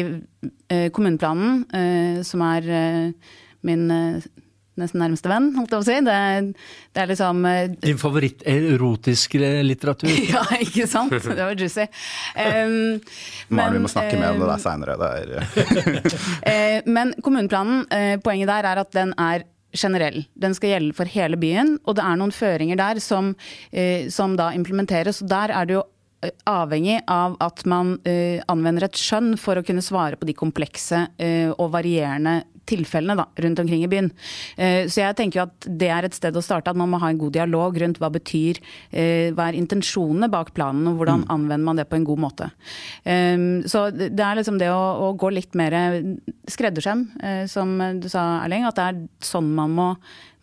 eh, 0.69 0.89
kommuneplanen, 0.95 1.65
eh, 1.73 2.21
som 2.27 2.45
er 2.47 2.71
min 3.67 3.87
nesten 4.81 5.03
nærmeste 5.03 5.31
venn, 5.31 5.51
holdt 5.57 5.73
jeg 5.73 5.79
på 5.79 5.83
å 5.83 5.89
si. 5.89 5.97
Det, 6.07 6.17
det 6.95 7.03
er 7.03 7.11
liksom 7.11 7.45
Din 7.83 8.01
favoritt-erotisk 8.01 9.37
litteratur? 9.67 10.13
ja, 10.35 10.45
ikke 10.61 10.87
sant? 10.91 11.15
Det 11.15 11.39
var 11.39 11.55
juicy. 11.59 11.87
Um, 12.37 12.99
men, 13.49 13.77
vi 13.77 13.85
må 13.85 13.91
snakke 13.93 14.19
mer 14.21 14.35
om 14.35 14.43
det 14.43 14.51
der 14.53 14.63
seinere. 14.63 14.99
men 16.97 17.15
kommuneplanen, 17.21 17.87
poenget 18.25 18.53
der 18.53 18.71
er 18.73 18.83
at 18.85 18.93
den 18.97 19.15
er 19.19 19.47
generell. 19.77 20.25
Den 20.39 20.57
skal 20.57 20.75
gjelde 20.75 20.97
for 20.99 21.11
hele 21.11 21.39
byen, 21.41 21.77
og 21.87 21.99
det 21.99 22.05
er 22.07 22.19
noen 22.19 22.35
føringer 22.35 22.79
der 22.81 22.99
som, 23.03 23.35
som 24.11 24.35
da 24.39 24.51
implementeres. 24.57 25.23
og 25.23 25.31
Der 25.31 25.55
er 25.55 25.69
det 25.69 25.79
jo 25.79 25.87
avhengig 26.49 27.01
av 27.09 27.37
at 27.41 27.63
man 27.69 27.95
uh, 28.05 28.41
anvender 28.51 28.89
et 28.89 28.99
skjønn 28.99 29.35
for 29.41 29.59
å 29.59 29.65
kunne 29.65 29.85
svare 29.85 30.19
på 30.21 30.29
de 30.29 30.37
komplekse 30.37 31.05
uh, 31.09 31.51
og 31.57 31.71
varierende 31.73 32.43
tilfellene 32.69 33.17
da, 33.19 33.27
rundt 33.45 33.63
omkring 33.63 33.85
i 33.85 33.91
byen. 33.91 34.11
Uh, 34.59 34.87
så 34.91 35.05
jeg 35.05 35.19
tenker 35.19 35.41
jo 35.41 35.47
at 35.49 35.69
det 35.83 35.91
er 35.93 36.09
et 36.09 36.17
sted 36.17 36.37
å 36.37 36.45
starte, 36.45 36.73
at 36.73 36.79
man 36.79 36.91
må 36.93 37.01
ha 37.03 37.11
en 37.11 37.21
god 37.21 37.35
dialog 37.37 37.79
rundt 37.81 38.01
hva 38.03 38.11
betyr, 38.13 38.61
hva 38.91 39.47
er 39.49 39.57
intensjonene 39.59 40.29
bak 40.33 40.51
planen, 40.57 40.89
og 40.91 41.01
hvordan 41.01 41.25
mm. 41.25 41.29
anvender 41.33 41.67
man 41.67 41.81
det 41.81 41.87
på 41.91 41.99
en 41.99 42.07
god 42.09 42.23
måte. 42.23 42.49
Um, 43.05 43.63
så 43.71 43.87
det 43.93 44.25
er 44.25 44.39
liksom 44.39 44.59
det 44.61 44.71
å, 44.73 44.81
å 45.07 45.13
gå 45.19 45.31
litt 45.35 45.57
mer 45.59 45.77
skreddersøm, 46.51 47.07
som 47.51 47.77
du 48.01 48.09
sa 48.11 48.43
Erling, 48.45 48.67
at 48.69 48.79
det 48.79 48.89
er 48.89 49.05
sånn 49.25 49.53
man 49.57 49.75
må, 49.77 49.93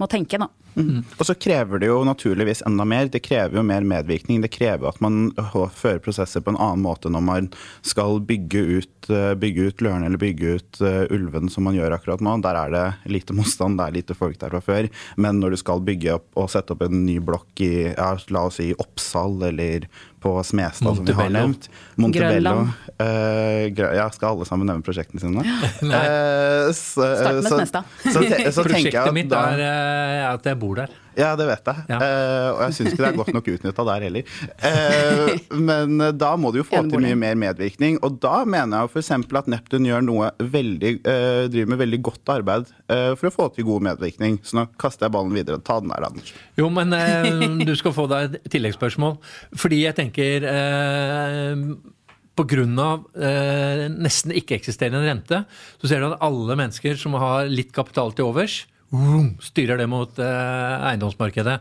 må 0.02 0.10
tenke. 0.12 0.40
da. 0.42 0.50
Mm. 0.78 1.02
Og 1.18 1.26
så 1.26 1.34
krever 1.34 1.82
det 1.82 1.90
jo 1.90 1.98
naturligvis 2.06 2.62
enda 2.68 2.86
mer. 2.86 3.10
Det 3.10 3.24
krever 3.26 3.58
jo 3.58 3.64
mer 3.66 3.86
medvirkning. 3.88 4.44
Det 4.44 4.52
krever 4.54 4.90
at 4.90 5.00
man 5.04 5.32
fører 5.76 6.02
prosesser 6.04 6.44
på 6.44 6.54
en 6.54 6.60
annen 6.60 6.84
måte 6.86 7.10
når 7.14 7.24
man 7.26 7.50
skal 7.82 8.22
bygge 8.28 8.62
ut, 8.78 9.10
eh, 9.10 9.34
bygge 9.40 9.72
ut 9.72 9.86
Løren 9.86 10.06
eller 10.06 10.22
bygge 10.22 10.58
ut 10.58 10.82
uh, 10.84 11.04
Ulven, 11.14 11.50
som 11.54 11.66
man 11.68 11.78
gjør 11.78 11.98
akkurat 11.98 12.22
nå. 12.24 12.38
Der 12.46 12.60
er 12.62 12.74
det 12.74 13.14
lite 13.18 13.36
motstand, 13.38 13.80
det 13.80 13.88
er 13.88 13.98
lite 13.98 14.18
folk 14.18 14.38
der 14.42 14.54
fra 14.54 14.62
før. 14.64 14.90
Men 15.18 15.42
når 15.42 15.56
du 15.56 15.62
skal 15.64 15.84
bygge 15.88 16.18
opp 16.20 16.30
og 16.38 16.52
sette 16.54 16.76
opp 16.76 16.86
en 16.86 17.06
ny 17.08 17.18
blokk 17.24 17.66
i 17.66 17.74
ja, 17.90 18.14
la 18.34 18.48
oss 18.50 18.62
si 18.62 18.72
Oppsal 18.78 19.42
eller 19.50 19.90
på 20.24 20.34
Smestad, 20.44 20.96
som 20.98 21.06
vi 21.06 21.16
har 21.18 21.30
nevnt. 21.34 21.70
Montebello. 21.96 22.68
Uh, 22.98 23.68
ja, 23.70 24.08
skal 24.14 24.34
alle 24.34 24.48
sammen 24.50 24.70
nevne 24.70 24.86
prosjektene 24.86 25.22
sine? 25.22 25.44
Nei. 25.86 26.04
Uh, 26.04 26.72
så, 26.74 27.06
Start 27.06 27.42
med 27.42 27.52
Smestad. 27.52 27.92
Så, 28.04 28.16
så, 28.16 28.40
så, 28.52 28.66
Prosjektet 28.66 29.14
mitt 29.18 29.36
er 29.38 29.66
at 30.34 30.50
jeg 30.50 30.60
bor 30.62 30.82
der. 30.82 30.96
Ja, 31.18 31.32
det 31.40 31.48
vet 31.50 31.70
jeg. 31.72 31.84
Ja. 31.90 31.98
Uh, 31.98 32.50
og 32.52 32.62
jeg 32.68 32.76
syns 32.78 32.92
ikke 32.94 33.04
det 33.04 33.10
er 33.10 33.18
godt 33.18 33.34
nok 33.36 33.50
utnytta 33.56 33.86
der 33.90 34.06
heller. 34.08 34.36
Uh, 34.62 35.32
men 35.70 36.04
da 36.18 36.32
må 36.40 36.52
du 36.54 36.62
jo 36.62 36.68
få 36.68 36.84
til 36.86 37.04
mye 37.04 37.18
mer 37.20 37.40
medvirkning. 37.40 37.98
Og 38.06 38.20
da 38.24 38.44
mener 38.46 38.86
jeg 38.86 38.94
f.eks. 38.94 39.12
at 39.42 39.52
Neptun 39.52 39.90
gjør 39.90 40.06
noe 40.06 40.30
veldig, 40.38 40.94
uh, 41.08 41.44
driver 41.50 41.74
med 41.74 41.82
veldig 41.84 42.02
godt 42.12 42.34
arbeid 42.38 42.72
for 42.88 43.28
å 43.28 43.34
få 43.34 43.50
til 43.52 43.68
god 43.68 43.84
medvirkning. 43.90 44.38
Så 44.48 44.56
nå 44.60 44.68
kaster 44.80 45.08
jeg 45.08 45.16
ballen 45.18 45.36
videre. 45.36 45.60
Ta 45.66 45.82
den 45.84 45.92
der, 45.92 46.06
Anders. 46.08 46.32
Jo, 46.60 46.70
men 46.72 46.94
du 47.68 47.74
skal 47.76 47.96
få 47.96 48.08
deg 48.12 48.38
et 48.38 48.50
tilleggsspørsmål. 48.54 49.18
Fordi 49.60 49.84
jeg 49.84 49.98
tenker 49.98 50.48
Pga. 52.38 52.90
Eh, 53.18 53.84
nesten 53.98 54.34
ikke-eksisterende 54.36 55.06
rente, 55.08 55.44
så 55.82 55.90
ser 55.90 56.02
du 56.02 56.12
at 56.12 56.22
alle 56.26 56.58
mennesker 56.60 56.98
som 57.00 57.18
har 57.18 57.50
litt 57.50 57.74
kapital 57.76 58.14
til 58.14 58.30
overs, 58.30 58.66
styrer 59.44 59.80
det 59.82 59.88
mot 59.92 60.20
eh, 60.24 60.86
eiendomsmarkedet. 60.92 61.58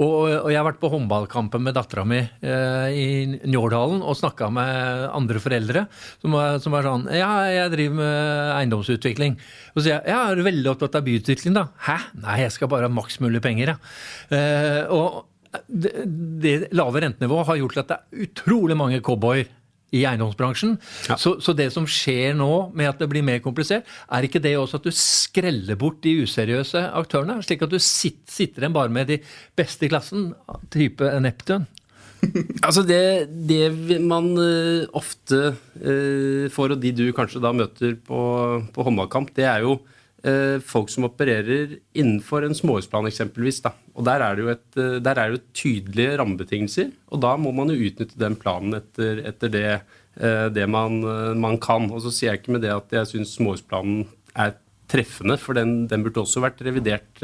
Og, 0.00 0.48
jeg 0.48 0.56
har 0.56 0.64
vært 0.64 0.80
på 0.80 0.88
håndballkampen 0.92 1.64
med 1.66 1.76
dattera 1.76 2.04
mi 2.08 2.22
eh, 2.22 2.88
i 2.96 3.08
Njårdalen 3.44 4.00
og 4.00 4.16
snakka 4.16 4.48
med 4.54 5.08
andre 5.12 5.42
foreldre 5.42 5.84
som 6.22 6.36
var, 6.38 6.56
som 6.64 6.72
var, 6.72 6.88
sånn 6.88 7.04
Ja, 7.12 7.30
jeg 7.52 7.74
driver 7.74 7.98
med 8.00 8.54
eiendomsutvikling. 8.56 9.36
Og 9.74 9.82
så 9.82 9.86
sier 9.86 9.98
jeg 9.98 10.14
ja, 10.14 10.22
er 10.30 10.40
du 10.40 10.46
veldig 10.48 10.72
opptatt 10.72 10.96
av 10.96 11.04
byutvikling, 11.06 11.58
da? 11.58 11.68
Hæ? 11.88 11.98
Nei, 12.24 12.40
jeg 12.46 12.56
skal 12.56 12.72
bare 12.72 12.88
ha 12.88 12.94
maks 12.94 13.20
mulig 13.20 13.44
penger, 13.44 13.74
ja. 13.74 13.78
Eh, 14.32 14.82
og 14.92 15.28
det, 15.68 15.92
det 16.40 16.54
lave 16.72 17.02
rentenivået 17.04 17.50
har 17.50 17.60
gjort 17.60 17.82
at 17.82 17.90
det 17.90 17.98
er 17.98 18.30
utrolig 18.30 18.78
mange 18.80 19.02
cowboyer 19.04 19.50
i 19.92 20.04
eiendomsbransjen. 20.08 20.78
Ja. 21.10 21.18
Så, 21.20 21.36
så, 21.44 21.54
det 21.56 21.68
som 21.74 21.86
skjer 21.88 22.36
nå 22.38 22.50
med 22.76 22.88
at 22.88 23.02
det 23.02 23.10
blir 23.12 23.24
mer 23.26 23.42
komplisert, 23.44 23.88
er 24.08 24.26
ikke 24.26 24.42
det 24.42 24.54
også 24.58 24.80
at 24.80 24.88
du 24.88 24.94
skreller 24.96 25.78
bort 25.78 26.00
de 26.04 26.16
useriøse 26.24 26.86
aktørene? 27.02 27.40
Slik 27.44 27.66
at 27.66 27.74
du 27.74 27.78
sitter, 27.78 28.32
sitter 28.32 28.64
igjen 28.64 28.76
bare 28.76 28.92
med 28.92 29.12
de 29.12 29.20
beste 29.58 29.86
i 29.86 29.92
klassen, 29.92 30.32
type 30.72 31.08
Neptun? 31.22 31.68
altså 32.66 32.84
det, 32.86 33.02
det, 33.48 33.64
man 34.00 34.30
uh, 34.38 34.86
ofte 34.96 35.40
uh, 35.52 36.46
får, 36.54 36.76
og 36.76 36.82
de 36.82 36.92
du 36.94 37.08
kanskje 37.16 37.42
da 37.42 37.50
møter 37.56 37.96
på, 38.06 38.20
på 38.72 38.86
håndballkamp, 38.86 39.34
det 39.36 39.48
er 39.50 39.66
jo 39.66 39.80
folk 40.62 40.90
som 40.92 41.08
opererer 41.08 41.72
innenfor 41.98 42.44
en 42.46 42.54
småhusplan 42.54 43.08
eksempelvis. 43.08 43.56
Da. 43.64 43.72
Og 43.98 44.04
der 44.06 44.22
er, 44.22 44.36
det 44.36 44.44
jo 44.44 44.50
et, 44.52 44.68
der 45.02 45.18
er 45.18 45.32
det 45.32 45.40
jo 45.40 45.40
tydelige 45.58 46.12
rammebetingelser, 46.20 46.92
og 47.10 47.22
da 47.24 47.32
må 47.40 47.50
man 47.56 47.72
jo 47.72 47.88
utnytte 47.88 48.20
den 48.22 48.36
planen 48.38 48.76
etter, 48.78 49.18
etter 49.32 49.50
det, 49.50 49.64
det 50.54 50.68
man, 50.70 51.00
man, 51.42 51.58
kan. 51.58 51.90
Og 51.90 52.04
så 52.04 52.14
sier 52.14 52.30
jeg 52.30 52.42
ikke 52.44 52.54
med 52.54 52.62
det 52.62 52.70
at 52.70 52.94
jeg 52.94 53.10
syns 53.10 53.34
småhusplanen 53.34 54.04
er 54.38 54.54
treffende, 54.92 55.40
for 55.42 55.58
den, 55.58 55.88
den, 55.90 56.06
burde 56.06 56.22
også 56.22 56.44
vært 56.44 56.62
revidert, 56.62 57.18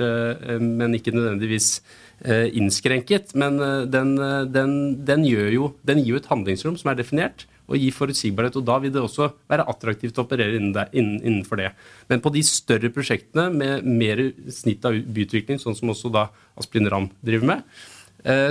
men 0.59 0.99
ikke 0.99 1.15
nødvendigvis 1.15 1.77
Eh, 2.19 2.49
innskrenket. 2.59 3.31
Men 3.39 3.61
eh, 3.63 3.85
den, 3.87 4.17
eh, 4.19 4.43
den, 4.51 4.73
den, 5.07 5.23
jo, 5.23 5.71
gir 5.87 6.01
jo 6.03 6.19
et 6.19 6.27
handlingsrom 6.27 6.75
som 6.81 6.91
er 6.91 6.99
definert, 6.99 7.45
og 7.69 7.77
gi 7.79 7.91
forutsigbarhet. 7.95 8.57
og 8.59 8.67
Da 8.67 8.79
vil 8.83 8.93
det 8.95 9.03
også 9.03 9.31
være 9.51 9.67
attraktivt 9.69 10.19
å 10.19 10.25
operere 10.25 10.59
innenfor 10.59 11.61
det. 11.61 11.71
Men 12.09 12.25
på 12.25 12.33
de 12.35 12.43
større 12.47 12.91
prosjektene 12.95 13.49
med 13.53 13.87
mer 13.87 14.23
snitt 14.51 14.85
av 14.89 14.97
byutvikling, 14.97 15.61
sånn 15.61 15.77
som 15.79 15.93
også 15.93 16.13
da 16.13 16.29
Asplin 16.59 16.89
Ramm 16.89 17.11
driver 17.21 17.55
med, 17.55 17.65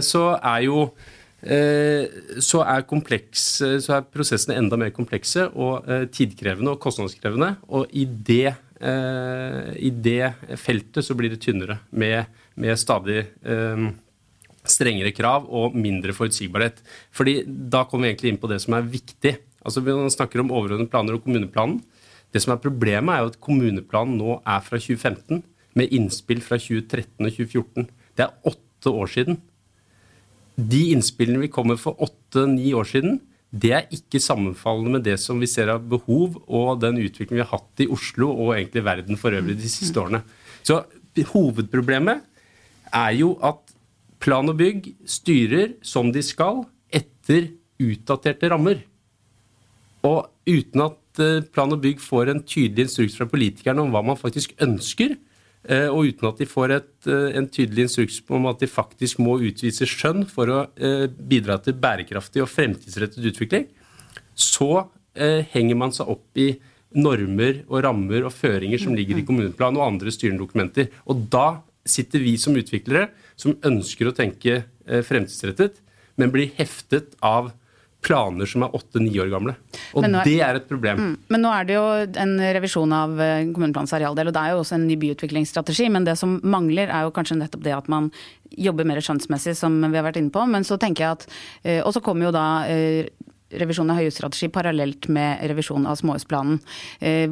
så 0.06 0.24
er 0.38 0.66
jo 0.68 0.90
så 1.38 2.64
er, 2.66 2.82
kompleks, 2.90 3.44
så 3.62 3.92
er, 3.94 4.08
prosessene 4.10 4.56
enda 4.58 4.78
mer 4.80 4.90
komplekse 4.90 5.44
og 5.54 5.86
tidkrevende 6.14 6.74
og 6.74 6.82
kostnadskrevende. 6.82 7.52
Og 7.70 7.94
i 7.94 8.08
det, 8.10 8.56
i 9.78 9.92
det 9.94 10.32
feltet 10.58 11.06
så 11.06 11.18
blir 11.18 11.34
det 11.34 11.44
tynnere 11.46 11.78
med 11.94 12.26
med 12.58 12.80
stadig 12.80 13.22
eh, 13.46 13.88
strengere 14.72 15.14
krav 15.16 15.48
og 15.50 15.76
mindre 15.78 16.16
forutsigbarhet. 16.16 16.82
Fordi 17.12 17.44
Da 17.46 17.84
kommer 17.86 18.08
vi 18.08 18.14
egentlig 18.14 18.34
inn 18.34 18.42
på 18.42 18.50
det 18.50 18.62
som 18.64 18.74
er 18.74 18.88
viktig. 18.88 19.38
Altså 19.64 19.82
Vi 19.82 19.92
snakker 20.10 20.42
om 20.42 20.52
overordnede 20.52 20.90
planer 20.90 21.18
og 21.18 21.24
kommuneplanen. 21.24 21.82
Det 22.34 22.42
som 22.44 22.54
er 22.54 22.62
Problemet 22.62 23.14
er 23.14 23.22
jo 23.24 23.32
at 23.32 23.42
kommuneplanen 23.42 24.18
nå 24.18 24.42
er 24.46 24.60
fra 24.62 24.78
2015, 24.78 25.44
med 25.78 25.94
innspill 25.94 26.42
fra 26.42 26.58
2013 26.58 27.26
og 27.26 27.32
2014. 27.32 27.88
Det 28.18 28.26
er 28.26 28.34
åtte 28.50 28.90
år 28.92 29.08
siden. 29.08 29.42
De 30.58 30.90
innspillene 30.92 31.40
vi 31.40 31.54
kommer 31.54 31.78
for 31.78 31.96
åtte-ni 32.02 32.74
år 32.74 32.88
siden, 32.90 33.20
det 33.48 33.72
er 33.72 33.94
ikke 33.94 34.20
sammenfallende 34.20 34.98
med 34.98 35.06
det 35.06 35.16
som 35.22 35.40
vi 35.40 35.48
ser 35.48 35.70
av 35.72 35.86
behov 35.88 36.36
og 36.48 36.82
den 36.82 36.98
utviklingen 37.00 37.40
vi 37.40 37.46
har 37.46 37.54
hatt 37.54 37.84
i 37.84 37.88
Oslo 37.94 38.28
og 38.34 38.56
egentlig 38.58 38.84
verden 38.84 39.20
for 39.20 39.32
øvrig 39.32 39.56
de 39.56 39.70
siste 39.72 40.02
årene. 40.02 40.20
Så 40.66 40.82
hovedproblemet 41.32 42.26
er 42.92 43.14
jo 43.16 43.38
at 43.44 43.62
plan 44.28 44.52
og 44.52 44.60
bygg 44.60 44.92
styrer 45.08 45.78
som 45.86 46.12
de 46.12 46.24
skal 46.26 46.66
etter 46.92 47.54
utdaterte 47.80 48.50
rammer. 48.52 48.82
Og 50.08 50.28
uten 50.48 50.84
at 50.84 51.22
eh, 51.24 51.46
plan 51.54 51.72
og 51.74 51.82
bygg 51.84 52.04
får 52.04 52.34
en 52.34 52.44
tydelig 52.44 52.88
instruks 52.88 53.16
fra 53.20 53.30
politikerne 53.30 53.84
om 53.84 53.94
hva 53.94 54.04
man 54.06 54.20
faktisk 54.20 54.56
ønsker, 54.64 55.16
eh, 55.68 55.88
og 55.88 56.12
uten 56.12 56.30
at 56.30 56.42
de 56.42 56.50
får 56.50 56.76
et, 56.76 56.94
eh, 57.08 57.38
en 57.40 57.48
tydelig 57.48 57.88
instruks 57.88 58.20
om 58.28 58.50
at 58.52 58.60
de 58.64 58.72
faktisk 58.72 59.22
må 59.24 59.38
utvise 59.48 59.88
skjønn 59.88 60.26
for 60.30 60.52
å 60.52 60.60
bidra 61.18 61.60
til 61.64 61.78
bærekraftig 61.80 62.44
og 62.44 62.52
fremtidsrettet 62.52 63.32
utvikling, 63.32 63.68
så 64.38 64.88
henger 65.18 65.74
man 65.74 65.90
seg 65.90 66.12
opp 66.14 66.38
i 66.38 66.52
normer 66.94 67.64
og 67.66 67.80
rammer 67.82 68.28
og 68.28 68.36
føringer 68.36 68.78
som 68.78 68.94
ligger 68.94 69.18
i 69.18 69.24
kommuneplan 69.26 69.80
og 69.80 69.86
andre 69.88 70.14
styrende 70.14 70.44
dokumenter. 70.44 70.92
Og 71.10 71.24
da 71.34 71.64
sitter 71.90 72.22
vi 72.22 72.36
som 72.38 72.54
utviklere 72.60 73.08
som 73.40 73.56
ønsker 73.66 74.10
å 74.10 74.16
tenke 74.18 74.64
eh, 74.64 75.04
fremtidsrettet, 75.06 75.82
men 76.18 76.34
blir 76.34 76.54
heftet 76.58 77.14
av 77.22 77.52
planer 78.06 78.48
som 78.50 78.64
er 78.64 78.76
åtte-ni 78.78 79.12
år 79.20 79.30
gamle. 79.32 79.56
Og 79.98 80.06
er, 80.06 80.18
det 80.26 80.38
er 80.46 80.60
et 80.60 80.68
problem. 80.70 81.00
Mm, 81.02 81.14
men 81.34 81.44
nå 81.44 81.52
er 81.54 81.68
det 81.68 81.78
jo 81.78 81.86
en 82.24 82.34
revisjon 82.58 82.94
av 82.96 83.16
eh, 83.22 83.46
kommuneplanens 83.50 83.94
arealdel, 83.98 84.30
og 84.30 84.36
det 84.38 84.44
er 84.44 84.54
jo 84.54 84.62
også 84.62 84.78
en 84.78 84.86
ny 84.88 84.98
byutviklingsstrategi. 85.02 85.90
Men 85.94 86.08
det 86.08 86.18
som 86.20 86.38
mangler 86.46 86.94
er 86.94 87.08
jo 87.08 87.14
kanskje 87.16 87.40
nettopp 87.42 87.66
det 87.66 87.76
at 87.76 87.90
man 87.92 88.12
jobber 88.68 88.88
mer 88.88 89.02
skjønnsmessig, 89.04 89.58
som 89.60 89.76
vi 89.82 89.98
har 89.98 90.06
vært 90.06 90.22
inne 90.22 90.34
på. 90.34 90.46
Men 90.50 90.68
så 90.68 90.78
tenker 90.82 91.04
jeg 91.04 91.18
at 91.18 91.26
eh, 91.64 91.82
Og 91.82 91.92
så 91.96 92.04
kommer 92.06 92.30
jo 92.30 92.36
da 92.36 92.46
revisjon 93.56 93.92
av 93.92 94.02
høyhusstrategi 94.02 94.50
parallelt 94.54 95.08
med 95.14 95.44
revisjon 95.52 95.88
av 95.88 96.00
småhusplanen. 96.00 96.60
Eh, 97.00 97.28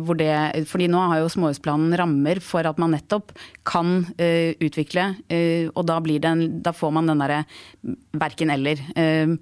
fordi 0.70 0.88
nå 0.92 1.02
har 1.12 1.22
jo 1.22 1.32
småhusplanen 1.32 1.96
rammer 2.00 2.40
for 2.44 2.68
at 2.68 2.80
man 2.82 2.96
nettopp 2.96 3.34
kan 3.66 3.98
uh, 4.20 4.52
utvikle, 4.62 5.08
uh, 5.32 5.68
og 5.74 5.84
da, 5.90 5.98
en, 6.30 6.46
da, 6.64 6.74
får 6.76 6.94
man 6.94 7.10
den 7.10 7.24
derre 7.24 7.42
verken 8.16 8.54
eller. 8.54 8.80
Uh, 8.96 9.36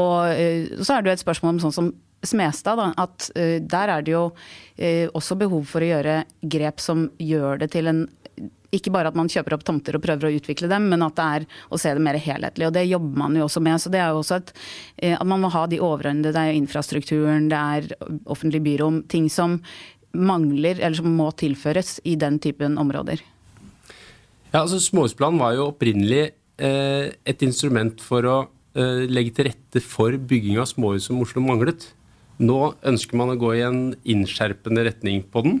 og 0.00 0.80
så 0.80 0.96
er 0.96 1.04
det 1.04 1.12
jo 1.12 1.16
et 1.18 1.24
spørsmål 1.24 1.56
om 1.56 1.62
sånn 1.66 1.78
som 1.80 1.94
Smestad, 2.24 2.80
da, 2.80 2.86
at 2.96 3.26
der 3.68 3.90
er 3.92 4.00
det 4.00 4.14
jo 4.14 4.22
også 5.12 5.36
behov 5.36 5.66
for 5.68 5.84
å 5.84 5.90
gjøre 5.90 6.14
grep 6.40 6.80
som 6.80 7.02
gjør 7.20 7.60
det 7.60 7.68
til 7.74 7.90
en 7.90 7.98
ikke 8.76 8.92
bare 8.94 9.10
at 9.10 9.18
man 9.18 9.30
kjøper 9.30 9.56
opp 9.56 9.64
tomter 9.66 9.96
og 9.96 10.04
prøver 10.04 10.28
å 10.28 10.34
utvikle 10.36 10.68
dem, 10.70 10.88
men 10.92 11.04
at 11.06 11.16
det 11.18 11.26
er 11.38 11.46
å 11.70 11.80
se 11.80 11.92
det 11.94 12.02
mer 12.04 12.18
helhetlig. 12.20 12.68
Og 12.68 12.76
det 12.76 12.86
jobber 12.88 13.24
man 13.24 13.38
jo 13.38 13.46
også 13.46 13.62
med. 13.64 13.80
Så 13.82 13.92
det 13.92 14.02
er 14.02 14.12
jo 14.12 14.22
også 14.22 14.40
et, 14.40 14.54
eh, 14.98 15.16
at 15.18 15.26
man 15.28 15.42
må 15.42 15.52
ha 15.54 15.66
de 15.70 15.80
overordnede. 15.80 16.32
Det 16.34 16.42
er 16.42 16.52
jo 16.52 16.62
infrastrukturen, 16.62 17.48
det 17.52 17.60
er 17.60 17.88
offentlig 18.26 18.62
byrom. 18.66 19.02
Ting 19.08 19.28
som 19.32 19.60
mangler, 20.14 20.78
eller 20.78 20.96
som 20.96 21.10
må 21.10 21.30
tilføres 21.34 21.98
i 22.04 22.14
den 22.16 22.38
typen 22.38 22.78
områder. 22.78 23.22
Ja, 24.54 24.62
altså 24.62 24.78
Småhusplanen 24.78 25.40
var 25.42 25.56
jo 25.56 25.70
opprinnelig 25.72 26.28
eh, 26.62 27.10
et 27.26 27.42
instrument 27.42 27.98
for 28.04 28.26
å 28.30 28.36
eh, 28.78 29.04
legge 29.10 29.34
til 29.34 29.48
rette 29.50 29.82
for 29.82 30.14
bygging 30.14 30.60
av 30.62 30.70
småhus 30.70 31.08
som 31.08 31.18
Oslo 31.24 31.42
manglet. 31.42 31.88
Nå 32.38 32.74
ønsker 32.86 33.18
man 33.18 33.32
å 33.34 33.38
gå 33.38 33.50
i 33.56 33.64
en 33.66 33.80
innskjerpende 34.06 34.86
retning 34.86 35.24
på 35.26 35.42
den. 35.46 35.58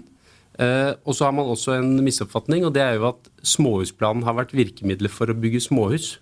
Eh, 0.54 0.92
og 1.02 1.16
så 1.16 1.26
har 1.26 1.34
man 1.34 1.48
også 1.50 1.78
en 1.80 1.96
misoppfatning, 2.04 2.66
og 2.66 2.74
det 2.76 2.84
er 2.84 2.98
jo 2.98 3.08
at 3.10 3.30
småhusplanen 3.42 4.22
har 4.26 4.36
vært 4.38 4.54
virkemidlet 4.54 5.10
for 5.10 5.30
å 5.30 5.36
bygge 5.38 5.64
småhus. 5.66 6.18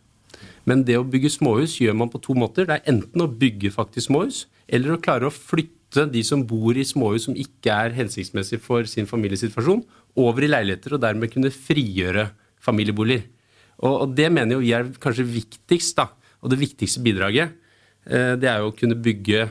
Men 0.69 0.85
det 0.87 0.97
å 0.97 1.07
bygge 1.07 1.35
småhus 1.35 1.77
gjør 1.83 1.97
man 1.99 2.11
på 2.13 2.21
to 2.23 2.37
måter. 2.39 2.69
Det 2.69 2.79
er 2.79 2.91
enten 2.95 3.25
å 3.25 3.29
bygge 3.29 3.73
faktisk 3.75 4.09
småhus, 4.09 4.47
eller 4.73 4.95
å 4.95 5.01
klare 5.03 5.29
å 5.29 5.35
flytte 5.35 6.07
de 6.09 6.23
som 6.25 6.45
bor 6.49 6.79
i 6.79 6.87
småhus 6.87 7.27
som 7.29 7.37
ikke 7.37 7.75
er 7.75 7.97
hensiktsmessig 7.99 8.63
for 8.65 8.89
sin 8.89 9.09
familiesituasjon, 9.11 9.85
over 10.17 10.45
i 10.45 10.51
leiligheter, 10.51 10.97
og 10.97 11.03
dermed 11.05 11.33
kunne 11.33 11.53
frigjøre 11.53 12.31
familieboliger. 12.63 13.27
Og, 13.83 14.05
og 14.05 14.15
det 14.17 14.29
mener 14.33 14.57
jo 14.57 14.63
vi 14.63 14.73
er 14.77 14.93
kanskje 15.03 15.27
viktigst, 15.29 15.99
da. 15.99 16.09
Og 16.43 16.53
det 16.53 16.61
viktigste 16.63 17.03
bidraget. 17.05 17.53
uh, 18.09 18.35
det 18.41 18.49
er 18.49 18.63
jo 18.63 18.71
å 18.71 18.77
kunne 18.77 18.99
bygge 18.99 19.51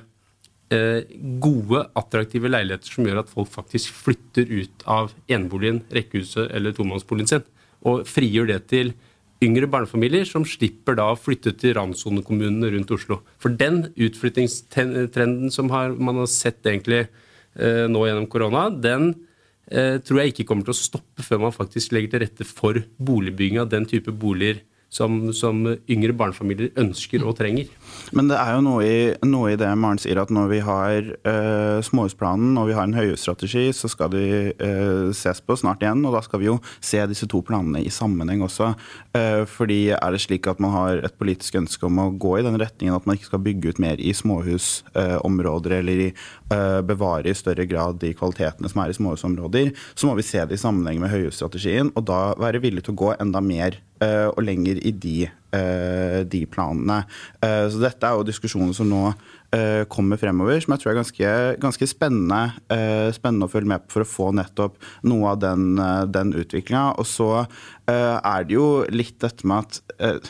gode, 0.71 1.81
attraktive 1.99 2.47
leiligheter 2.47 2.93
som 2.93 3.07
gjør 3.07 3.21
at 3.23 3.31
folk 3.31 3.49
faktisk 3.51 3.91
flytter 4.05 4.47
ut 4.51 4.85
av 4.87 5.09
eneboligen, 5.27 5.81
rekkehuset 5.91 6.53
eller 6.55 6.75
tomannsboligen 6.77 7.27
sin. 7.27 7.47
Og 7.83 8.05
frigjør 8.07 8.47
det 8.53 8.59
til 8.71 8.93
yngre 9.41 9.69
barnefamilier 9.71 10.27
som 10.29 10.45
slipper 10.45 10.97
da 10.99 11.09
å 11.11 11.17
flytte 11.19 11.53
til 11.57 11.73
randsonekommunene 11.77 12.71
rundt 12.75 12.93
Oslo. 12.93 13.21
For 13.41 13.53
den 13.57 13.87
utflyttingstrenden 13.95 15.53
som 15.53 15.71
har, 15.73 15.95
man 15.97 16.21
har 16.21 16.29
sett 16.29 16.61
egentlig 16.61 17.03
eh, 17.07 17.87
nå 17.89 18.05
gjennom 18.05 18.29
korona, 18.31 18.67
den 18.69 19.13
eh, 19.71 19.97
tror 20.05 20.21
jeg 20.21 20.35
ikke 20.35 20.47
kommer 20.51 20.67
til 20.67 20.75
å 20.75 20.81
stoppe 20.81 21.25
før 21.25 21.47
man 21.47 21.55
faktisk 21.55 21.95
legger 21.95 22.13
til 22.13 22.23
rette 22.27 22.47
for 22.47 22.83
boligbygging 23.01 23.61
av 23.63 23.71
den 23.73 23.89
type 23.89 24.13
boliger 24.13 24.61
som, 24.91 25.31
som, 25.31 25.63
yngre 25.89 26.13
barnefamilier 26.17 26.73
ønsker 26.81 27.23
og 27.23 27.37
trenger. 27.39 27.69
Men 28.15 28.27
det 28.27 28.37
er 28.37 28.57
jo 28.57 28.63
noe 28.65 28.83
i, 28.83 28.97
noe 29.23 29.53
i 29.53 29.59
det 29.59 29.69
Maren 29.79 30.01
sier, 30.01 30.19
at 30.19 30.33
når 30.33 30.49
vi 30.51 30.59
har 30.67 31.11
uh, 31.23 31.79
småhusplanen 31.85 32.59
og 32.59 32.67
vi 32.67 32.75
har 32.75 32.87
en 32.87 32.97
høyhusstrategi, 32.97 33.69
så 33.75 33.87
skal 33.91 34.11
de 34.11 34.25
uh, 34.59 35.11
ses 35.15 35.39
på 35.39 35.55
snart 35.59 35.83
igjen. 35.83 36.03
Og 36.03 36.15
da 36.17 36.23
skal 36.25 36.43
vi 36.43 36.49
jo 36.49 36.57
se 36.83 36.99
disse 37.07 37.29
to 37.31 37.39
planene 37.47 37.83
i 37.85 37.93
sammenheng 37.93 38.43
også. 38.43 38.73
Uh, 39.15 39.43
fordi 39.47 39.93
er 39.95 40.11
det 40.11 40.23
slik 40.25 40.49
at 40.51 40.59
man 40.63 40.75
har 40.75 41.05
et 41.07 41.15
politisk 41.19 41.55
ønske 41.61 41.87
om 41.87 42.01
å 42.03 42.09
gå 42.11 42.37
i 42.39 42.45
den 42.45 42.59
retningen 42.59 42.97
at 42.97 43.07
man 43.07 43.15
ikke 43.15 43.29
skal 43.31 43.43
bygge 43.45 43.71
ut 43.71 43.81
mer 43.83 44.01
i 44.01 44.11
småhusområder 44.15 45.77
eller 45.79 46.07
i, 46.09 46.09
bevare 46.83 47.31
i 47.31 47.37
større 47.37 47.63
grad 47.69 48.01
de 48.01 48.11
kvalitetene 48.17 48.67
som 48.67 48.81
er 48.83 48.91
i 48.91 48.97
småhusområder, 48.97 49.71
så 49.95 50.09
må 50.09 50.17
vi 50.17 50.25
se 50.27 50.43
det 50.43 50.57
i 50.57 50.61
sammenheng 50.61 50.99
med 50.99 51.13
høyhusstrategien, 51.13 51.93
og 51.95 52.03
da 52.09 52.19
være 52.41 52.59
villig 52.63 52.83
til 52.83 52.95
å 52.95 52.99
gå 53.05 53.13
enda 53.15 53.39
mer 53.45 53.79
og 54.01 54.43
lenger 54.43 54.79
i 54.81 54.91
de, 54.91 55.15
eh, 55.23 55.40
de 55.51 56.41
planene. 56.47 57.01
Eh, 57.43 57.67
så 57.71 57.81
dette 57.81 58.07
er 58.07 58.17
jo 58.17 58.27
diskusjoner 58.27 58.75
som 58.77 58.89
nå 58.91 59.11
kommer 59.91 60.15
fremover, 60.15 60.61
som 60.63 60.71
jeg 60.71 60.79
tror 60.79 60.89
er 60.93 60.97
ganske, 61.01 61.31
ganske 61.59 61.87
spennende, 61.91 62.53
spennende, 63.11 63.49
å 63.49 63.51
følge 63.51 63.67
med 63.67 63.83
på 63.83 63.97
for 63.97 64.05
å 64.05 64.07
få 64.07 64.27
nettopp 64.37 64.77
noe 65.11 65.33
av 65.33 65.41
den, 65.41 65.65
den 66.07 66.31
utviklinga. 66.39 66.93
Og 66.95 67.03
så 67.03 67.27
er 67.83 68.47
det 68.47 68.55
jo 68.55 68.85
litt 68.95 69.17
dette 69.19 69.43
med 69.51 69.67
at 69.99 70.23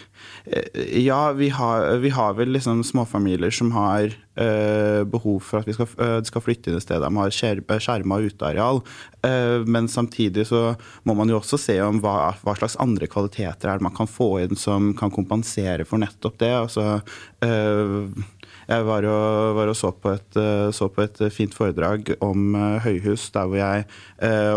ja, 0.97 1.19
vi 1.37 1.51
har, 1.53 2.01
vi 2.01 2.09
har 2.17 2.33
vel 2.39 2.55
liksom 2.55 2.81
småfamilier 2.87 3.53
som 3.53 3.69
har 3.77 4.09
uh, 4.39 5.03
behov 5.07 5.41
for 5.43 5.61
at 5.61 5.69
vi 5.69 5.75
skal, 5.75 5.89
uh, 5.99 6.19
skal 6.25 6.43
flytte 6.43 6.71
inn 6.71 6.77
et 6.79 6.85
sted 6.85 7.01
der 7.01 7.13
man 7.13 7.27
har 7.27 7.79
skjerma 7.81 8.19
uteareal. 8.23 8.81
Uh, 9.25 9.67
men 9.67 9.89
samtidig 9.91 10.47
så 10.49 10.73
må 11.07 11.15
man 11.17 11.31
jo 11.31 11.39
også 11.39 11.59
se 11.61 11.77
om 11.83 12.01
hva, 12.03 12.33
hva, 12.43 12.55
slags 12.57 12.77
andre 12.81 13.09
kvaliteter 13.11 13.69
er 13.69 13.79
det 13.79 13.87
man 13.87 13.95
kan 13.97 14.09
få 14.09 14.33
inn 14.45 14.57
som 14.59 14.91
kan 14.97 15.11
kompensere 15.13 15.88
for 15.88 16.01
nettopp 16.01 16.39
det. 16.41 16.53
Altså, 16.56 17.01
jeg 17.41 18.88
var 18.88 19.08
og, 19.10 19.56
var 19.58 19.72
og 19.72 19.77
så, 19.77 19.91
på 19.91 20.13
et, 20.15 20.39
så, 20.75 20.88
på 20.94 21.03
et, 21.03 21.22
fint 21.34 21.56
foredrag 21.56 22.13
om 22.24 22.56
høyhus, 22.86 23.30
der 23.36 23.50
hvor 23.50 23.60
jeg 23.60 23.86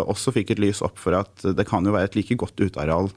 også 0.04 0.34
fikk 0.36 0.54
et 0.54 0.62
lys 0.62 0.84
opp 0.84 1.00
for 1.02 1.16
at 1.18 1.46
det 1.56 1.66
kan 1.68 1.86
jo 1.86 1.94
være 1.96 2.12
et 2.12 2.18
like 2.20 2.38
godt 2.38 2.60
uteareal 2.60 3.10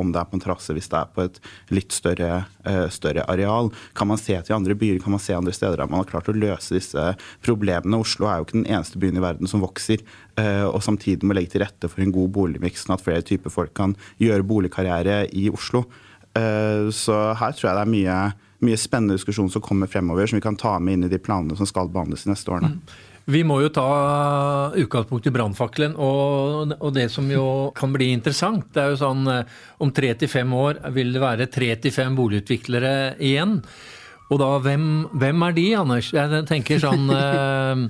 om 0.00 0.08
det 0.12 0.20
er 0.20 0.28
på 0.28 0.38
en 0.38 0.40
terrasse, 0.40 0.72
hvis 0.72 0.88
det 0.88 0.96
er 0.96 1.08
på 1.12 1.24
et 1.26 1.38
litt 1.74 1.92
større, 1.92 2.44
større, 2.92 3.26
areal. 3.28 3.68
Kan 3.96 4.08
man 4.08 4.20
se 4.20 4.38
til 4.40 4.56
andre 4.56 4.76
byer, 4.78 5.00
kan 5.02 5.12
man 5.12 5.20
se 5.20 5.36
andre 5.36 5.52
steder 5.52 5.76
der 5.76 5.90
man 5.90 6.00
har 6.00 6.08
klart 6.08 6.30
å 6.32 6.36
løse 6.36 6.78
disse 6.78 7.10
problemene. 7.44 8.00
Oslo 8.00 8.28
er 8.30 8.40
jo 8.40 8.48
ikke 8.48 8.56
den 8.56 8.70
eneste 8.70 9.00
byen 9.02 9.20
i 9.20 9.24
verden 9.24 9.50
som 9.50 9.64
vokser, 9.64 10.00
og 10.40 10.80
samtidig 10.84 11.28
må 11.28 11.36
legge 11.36 11.52
til 11.54 11.64
rette 11.64 11.90
for 11.92 12.04
en 12.04 12.14
god 12.14 12.32
boligmiks, 12.36 12.86
sånn 12.86 12.96
at 12.96 13.04
flere 13.04 13.26
typer 13.26 13.52
folk 13.52 13.74
kan 13.76 13.96
gjøre 14.22 14.48
boligkarriere 14.48 15.26
i 15.36 15.50
Oslo. 15.52 15.84
Så 16.94 17.14
her 17.34 17.54
tror 17.58 17.66
jeg 17.66 17.74
det 17.74 17.82
er 17.82 17.90
mye, 17.90 18.16
mye 18.62 18.78
spennende 18.78 19.16
diskusjon 19.18 19.48
som 19.50 19.62
kommer 19.64 19.90
fremover, 19.90 20.28
som 20.30 20.38
vi 20.38 20.44
kan 20.44 20.58
ta 20.58 20.76
med 20.78 20.94
inn 20.94 21.08
i 21.08 21.10
de 21.10 21.18
planene 21.18 21.56
som 21.58 21.66
skal 21.66 21.90
behandles 21.90 22.22
de 22.22 22.30
neste 22.30 22.52
årene. 22.54 22.76
Mm. 22.76 22.98
Vi 23.30 23.42
må 23.46 23.60
jo 23.62 23.70
ta 23.72 23.86
utgangspunkt 24.78 25.28
i 25.28 25.32
brannfakkelen 25.34 25.94
og, 26.00 26.74
og, 26.78 26.90
det 26.96 27.08
som 27.12 27.28
jo 27.30 27.70
kan 27.76 27.92
bli 27.94 28.10
interessant. 28.14 28.70
Det 28.74 28.82
er 28.82 28.94
jo 28.94 29.00
sånn 29.00 29.28
eh, 29.30 29.58
om 29.84 29.92
tre 29.94 30.12
til 30.18 30.30
fem 30.30 30.50
år 30.56 30.80
vil 30.96 31.12
det 31.14 31.22
være 31.22 31.50
tre 31.52 31.70
til 31.82 31.94
fem 31.94 32.16
boligutviklere 32.18 32.94
igjen. 33.22 33.58
Og 34.30 34.40
da, 34.40 34.50
hvem, 34.62 34.86
hvem, 35.18 35.44
er 35.46 35.56
de, 35.58 35.66
Anders? 35.78 36.10
Jeg 36.14 36.42
tenker 36.48 36.82
sånn 36.82 37.06
eh, 37.18 37.84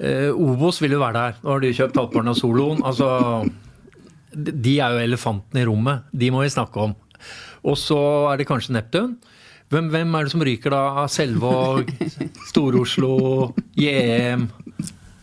eh, 0.00 0.30
Obos 0.32 0.82
vil 0.82 0.96
jo 0.96 1.02
være 1.04 1.20
der. 1.20 1.40
Nå 1.44 1.54
har 1.54 1.64
de 1.64 1.74
kjøpt 1.78 2.02
halvparten 2.02 2.34
av 2.34 2.40
soloen. 2.40 2.84
Altså, 2.84 3.08
de 4.34 4.76
er 4.82 4.96
jo 4.96 5.06
elefanten 5.06 5.62
i 5.62 5.66
rommet. 5.68 6.10
De 6.12 6.32
må 6.34 6.44
vi 6.44 6.52
snakke 6.52 6.90
om. 6.90 6.96
Og 7.64 7.78
så 7.80 7.98
er 8.30 8.40
det 8.40 8.48
kanskje 8.48 8.76
Neptun. 8.76 9.16
Hvem, 9.72 9.88
hvem, 9.90 10.12
er 10.14 10.26
det 10.26 10.34
som 10.34 10.44
ryker 10.44 10.74
da? 10.74 11.06
Selvåg, 11.10 11.88
Stor-Oslo, 12.50 13.14
JM? 13.80 14.44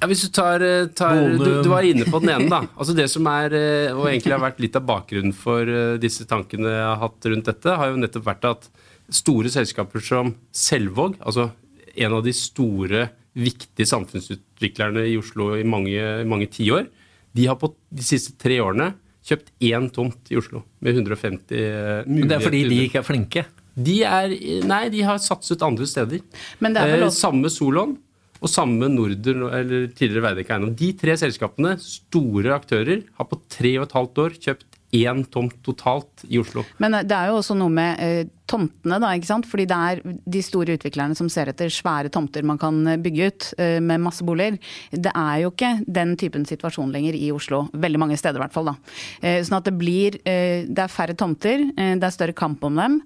Ja, 0.01 0.07
hvis 0.09 0.23
Du 0.25 0.31
tar, 0.33 0.63
eh, 0.65 0.87
tar 0.97 1.19
du, 1.37 1.61
du, 1.61 1.69
var 1.69 1.85
inne 1.85 2.07
på 2.09 2.19
den 2.23 2.33
ene, 2.33 2.49
da. 2.49 2.63
Altså 2.73 2.95
Det 2.97 3.05
som 3.11 3.27
er, 3.29 3.53
eh, 3.53 3.93
og 3.93 4.07
egentlig 4.09 4.33
har 4.33 4.41
vært 4.41 4.61
litt 4.63 4.77
av 4.79 4.87
bakgrunnen 4.89 5.35
for 5.37 5.61
eh, 5.69 5.99
disse 6.01 6.25
tankene 6.25 6.73
jeg 6.73 6.87
har 6.87 6.97
hatt 7.03 7.29
rundt 7.29 7.51
dette, 7.51 7.75
har 7.77 7.91
jo 7.91 8.01
nettopp 8.01 8.25
vært 8.25 8.47
at 8.49 8.65
store 9.13 9.51
selskaper 9.53 10.01
som 10.01 10.33
Selvåg, 10.49 11.19
altså 11.21 11.51
en 11.93 12.17
av 12.17 12.25
de 12.25 12.33
store, 12.33 13.09
viktige 13.31 13.87
samfunnsutviklerne 13.87 15.05
i 15.07 15.13
Oslo 15.15 15.53
i 15.55 15.63
mange, 15.63 16.01
mange 16.27 16.49
tiår, 16.51 16.89
de 17.31 17.45
har 17.47 17.55
på 17.61 17.69
de 17.93 18.03
siste 18.03 18.33
tre 18.41 18.57
årene 18.59 18.89
kjøpt 19.27 19.51
én 19.67 19.89
tomt 19.93 20.31
i 20.31 20.37
Oslo 20.39 20.63
med 20.81 20.95
150 20.95 21.51
muligheter. 21.51 22.07
Men 22.09 22.29
det 22.29 22.37
er 22.37 22.45
fordi 22.45 22.61
de 22.69 22.79
ikke 22.85 23.01
er 23.01 23.07
flinke? 23.07 23.43
De 23.71 23.97
er, 24.03 24.33
nei, 24.67 24.85
de 24.91 25.03
har 25.07 25.19
satset 25.23 25.61
andre 25.63 25.87
steder. 25.87 26.23
Men 26.59 26.75
det 26.75 26.81
er 26.83 26.95
vel 26.95 27.07
eh. 27.07 27.13
Samme 27.15 27.51
Solon 27.53 27.95
og 28.41 28.49
samme 28.49 28.89
Norden, 28.89 29.45
eller 29.53 29.85
tidligere 29.93 30.25
Veidekke 30.25 30.55
Eiendom. 30.55 30.73
De 30.77 30.89
tre 30.97 31.13
selskapene, 31.21 31.75
store 31.77 32.55
aktører, 32.55 33.03
har 33.19 33.27
på 33.29 33.37
tre 33.53 33.75
og 33.77 33.85
et 33.85 33.97
halvt 33.99 34.21
år 34.23 34.37
kjøpt 34.47 34.70
én 34.91 35.23
tomt 35.31 35.57
totalt 35.63 36.25
i 36.27 36.39
Oslo. 36.41 36.65
Men 36.83 36.99
det 37.07 37.15
er 37.15 37.31
jo 37.31 37.39
også 37.39 37.55
noe 37.57 37.71
med 37.73 38.03
eh, 38.03 38.23
tomtene, 38.51 38.99
da. 39.01 39.11
ikke 39.15 39.29
sant? 39.29 39.47
Fordi 39.49 39.65
det 39.69 39.77
er 39.77 40.01
de 40.03 40.41
store 40.43 40.75
utviklerne 40.77 41.15
som 41.17 41.29
ser 41.31 41.51
etter 41.51 41.71
svære 41.71 42.11
tomter 42.13 42.45
man 42.47 42.59
kan 42.61 42.79
eh, 42.89 42.99
bygge 43.01 43.29
ut 43.29 43.47
eh, 43.61 43.77
med 43.83 44.03
masse 44.03 44.25
boliger. 44.27 44.57
Det 44.91 45.13
er 45.13 45.43
jo 45.43 45.51
ikke 45.53 45.71
den 45.87 46.15
typen 46.19 46.45
situasjon 46.47 46.91
lenger 46.93 47.17
i 47.17 47.31
Oslo. 47.33 47.63
Veldig 47.71 48.01
mange 48.01 48.19
steder 48.19 48.39
i 48.39 48.43
hvert 48.45 48.55
fall. 48.55 48.71
da. 48.71 48.75
Eh, 49.21 49.39
sånn 49.45 49.59
at 49.59 49.69
det 49.69 49.75
blir 49.77 50.19
Det 50.21 50.79
er 50.81 50.91
færre 50.91 51.13
tomter, 51.17 51.61
det 51.75 52.05
er 52.05 52.13
større 52.13 52.35
kamp 52.37 52.63
om 52.65 52.77
dem. 52.77 52.97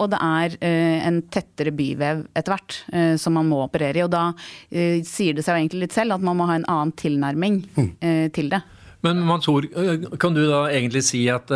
Og 0.00 0.06
det 0.10 0.18
er 0.18 0.54
en 0.62 1.20
tettere 1.32 1.72
byvev 1.74 2.24
etter 2.36 2.52
hvert 2.52 2.76
som 3.20 3.34
man 3.36 3.48
må 3.50 3.62
operere 3.64 4.00
i. 4.00 4.04
Og 4.04 4.10
da 4.12 4.32
sier 5.06 5.36
det 5.36 5.44
seg 5.44 5.54
jo 5.54 5.62
egentlig 5.62 5.84
litt 5.84 5.96
selv 5.96 6.16
at 6.16 6.24
man 6.24 6.38
må 6.38 6.48
ha 6.50 6.58
en 6.58 6.68
annen 6.70 6.94
tilnærming 6.98 7.60
mm. 7.76 7.90
til 8.36 8.52
det. 8.52 8.62
Men 9.02 9.22
Mansour, 9.26 9.66
kan 10.20 10.34
du 10.34 10.44
da 10.46 10.68
egentlig 10.70 11.02
si 11.08 11.24
at 11.32 11.50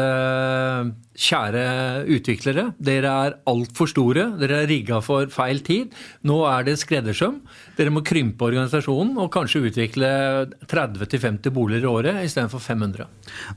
Kjære 1.16 1.64
utviklere, 2.12 2.70
dere 2.76 3.12
er 3.26 3.37
altfor 3.48 3.88
store. 3.88 4.29
Dere 4.40 4.62
er 4.62 4.70
rigga 4.70 5.00
for 5.05 5.31
feil 5.33 5.62
tid. 5.64 5.94
Nå 6.29 6.42
er 6.48 6.66
det 6.66 6.76
skreddersøm. 6.83 7.38
Dere 7.79 7.92
må 7.92 8.02
krympe 8.07 8.46
organisasjonen 8.46 9.16
og 9.22 9.31
kanskje 9.33 9.64
utvikle 9.70 10.11
30-50 10.68 11.55
boliger 11.57 11.87
i 11.87 11.90
året 11.90 12.20
istedenfor 12.26 12.61
500. 12.61 13.09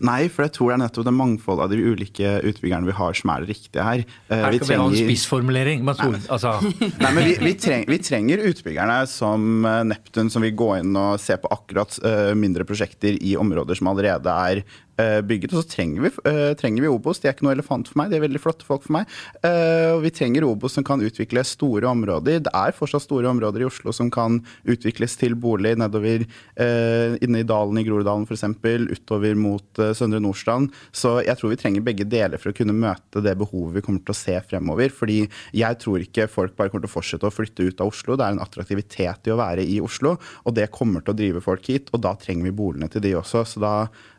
Nei, 0.07 0.21
for 0.31 0.47
jeg 0.47 0.55
tror 0.55 0.71
det 0.71 0.77
er 0.77 0.83
nettopp 0.85 1.07
det 1.09 1.15
mangfoldet 1.19 1.65
av 1.65 1.73
de 1.73 1.83
ulike 1.83 2.33
utbyggerne 2.47 2.89
vi 2.89 2.95
har 2.99 3.19
som 3.19 3.33
er 3.35 3.43
det 3.43 3.53
riktige 3.53 3.85
her. 3.85 4.05
Eh, 4.29 4.35
her 4.39 4.55
skal 4.55 4.55
vi, 4.55 4.61
trenger... 4.63 4.71
vi 4.71 4.79
ha 4.79 4.89
en 4.89 5.09
spissformulering. 5.09 5.85
Tror, 5.99 6.15
Nei, 6.15 6.25
altså. 6.35 6.55
Nei, 7.03 7.13
men 7.15 7.27
vi, 7.27 7.35
vi, 7.43 7.55
treng, 7.59 7.87
vi, 7.89 7.99
trenger 8.03 8.45
utbyggerne 8.49 8.99
som 9.11 9.65
eh, 9.67 9.81
Neptun, 9.91 10.31
som 10.31 10.45
vil 10.45 10.55
gå 10.59 10.71
inn 10.79 10.95
og 10.99 11.19
se 11.21 11.35
på 11.39 11.51
akkurat 11.53 11.99
uh, 12.05 12.31
mindre 12.39 12.65
prosjekter 12.67 13.17
i 13.19 13.35
områder 13.39 13.79
som 13.79 13.91
allerede 13.91 14.35
er 14.49 14.63
eh, 14.63 14.77
bygget. 14.99 15.53
Og 15.53 15.63
så 15.63 15.69
trenger 15.75 16.05
vi, 16.05 16.11
eh, 16.29 16.53
trenger 16.59 16.83
vi 16.83 16.91
Obos. 16.91 17.19
De 17.19 17.29
er 17.29 17.35
ikke 17.35 17.45
noe 17.47 17.55
elefant 17.55 17.87
for 17.87 17.99
meg, 17.99 18.09
de 18.11 18.17
er 18.17 18.25
veldig 18.25 18.41
flotte 18.41 18.67
folk 18.67 18.83
for 18.85 18.95
meg. 18.97 19.09
Eh, 19.45 19.91
og 19.93 20.03
vi 20.03 20.11
trenger 20.13 20.47
Obos 20.47 20.75
som 20.77 20.85
kan 20.87 21.01
utvikle 21.03 21.43
store 21.47 21.89
områder. 21.89 22.43
Det 22.45 22.53
er 22.53 22.75
fortsatt 22.75 23.05
store 23.05 23.29
områder 23.31 23.63
i 23.63 23.67
Oslo 23.69 23.93
som 23.95 24.11
kan 24.11 24.39
utvikles 24.69 25.17
til 25.19 25.35
bolig 25.39 25.75
nedover 25.79 26.25
eh, 26.25 27.17
inne 27.23 27.43
i 27.43 27.47
dalen 27.47 27.79
i 27.79 27.85
Groruddalen 27.87 28.27
f.eks., 28.27 28.45
utover 28.89 29.35
mot 29.39 29.81
eh, 29.81 29.93
Søndre 29.97 30.21
Nordstrand. 30.23 30.73
Så 30.91 31.19
jeg 31.25 31.37
tror 31.39 31.53
vi 31.53 31.61
trenger 31.61 31.85
begge 31.85 32.07
deler 32.09 32.41
for 32.41 32.51
å 32.51 32.57
kunne 32.57 32.75
møte 32.75 33.23
det 33.23 33.37
behovet 33.39 33.79
vi 33.79 33.85
kommer 33.85 34.03
til 34.03 34.15
å 34.15 34.19
se 34.19 34.37
fremover. 34.49 34.93
Fordi 34.93 35.21
jeg 35.55 35.81
tror 35.81 36.05
ikke 36.05 36.29
folk 36.31 36.55
bare 36.57 36.73
kommer 36.73 36.87
til 36.87 36.91
å 36.91 36.97
fortsette 36.97 37.29
å 37.29 37.33
flytte 37.33 37.67
ut 37.67 37.83
av 37.83 37.93
Oslo. 37.93 38.17
Det 38.17 38.27
er 38.27 38.37
en 38.37 38.45
attraktivitet 38.45 39.29
i 39.29 39.35
å 39.35 39.39
være 39.39 39.65
i 39.65 39.79
Oslo, 39.83 40.17
og 40.45 40.55
det 40.57 40.69
kommer 40.75 41.03
til 41.03 41.15
å 41.15 41.19
drive 41.19 41.43
folk 41.45 41.67
hit. 41.71 41.91
Og 41.93 42.03
da 42.03 42.15
trenger 42.19 42.49
vi 42.49 42.55
boligene 42.55 42.91
til 42.91 43.03
de 43.05 43.15
også. 43.19 43.45
Så 43.47 43.63
da 43.63 43.75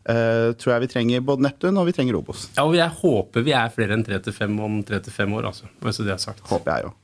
uh, 0.08 0.52
tror 0.56 0.74
jeg 0.76 0.86
vi 0.86 0.90
trenger 0.94 1.20
både 1.26 1.44
Neptun 1.48 1.76
og 1.80 1.86
vi 1.90 1.92
trenger 1.96 2.16
Obos. 2.20 2.48
Ja, 2.56 2.64
og 2.64 2.74
jeg 2.78 2.88
håper 3.02 3.44
vi 3.46 3.52
er 3.56 3.68
flere 3.74 3.96
enn 3.96 4.04
3-5 4.06 4.58
om 4.64 4.80
3-5 4.86 5.36
år, 5.36 5.50
altså. 5.52 5.68
hvis 5.84 6.00
det 6.04 6.14
er 6.14 6.22
sagt. 6.22 6.44
Håper 6.50 6.72
jeg 6.76 6.90
òg. 6.90 6.96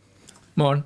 Maren? 0.57 0.85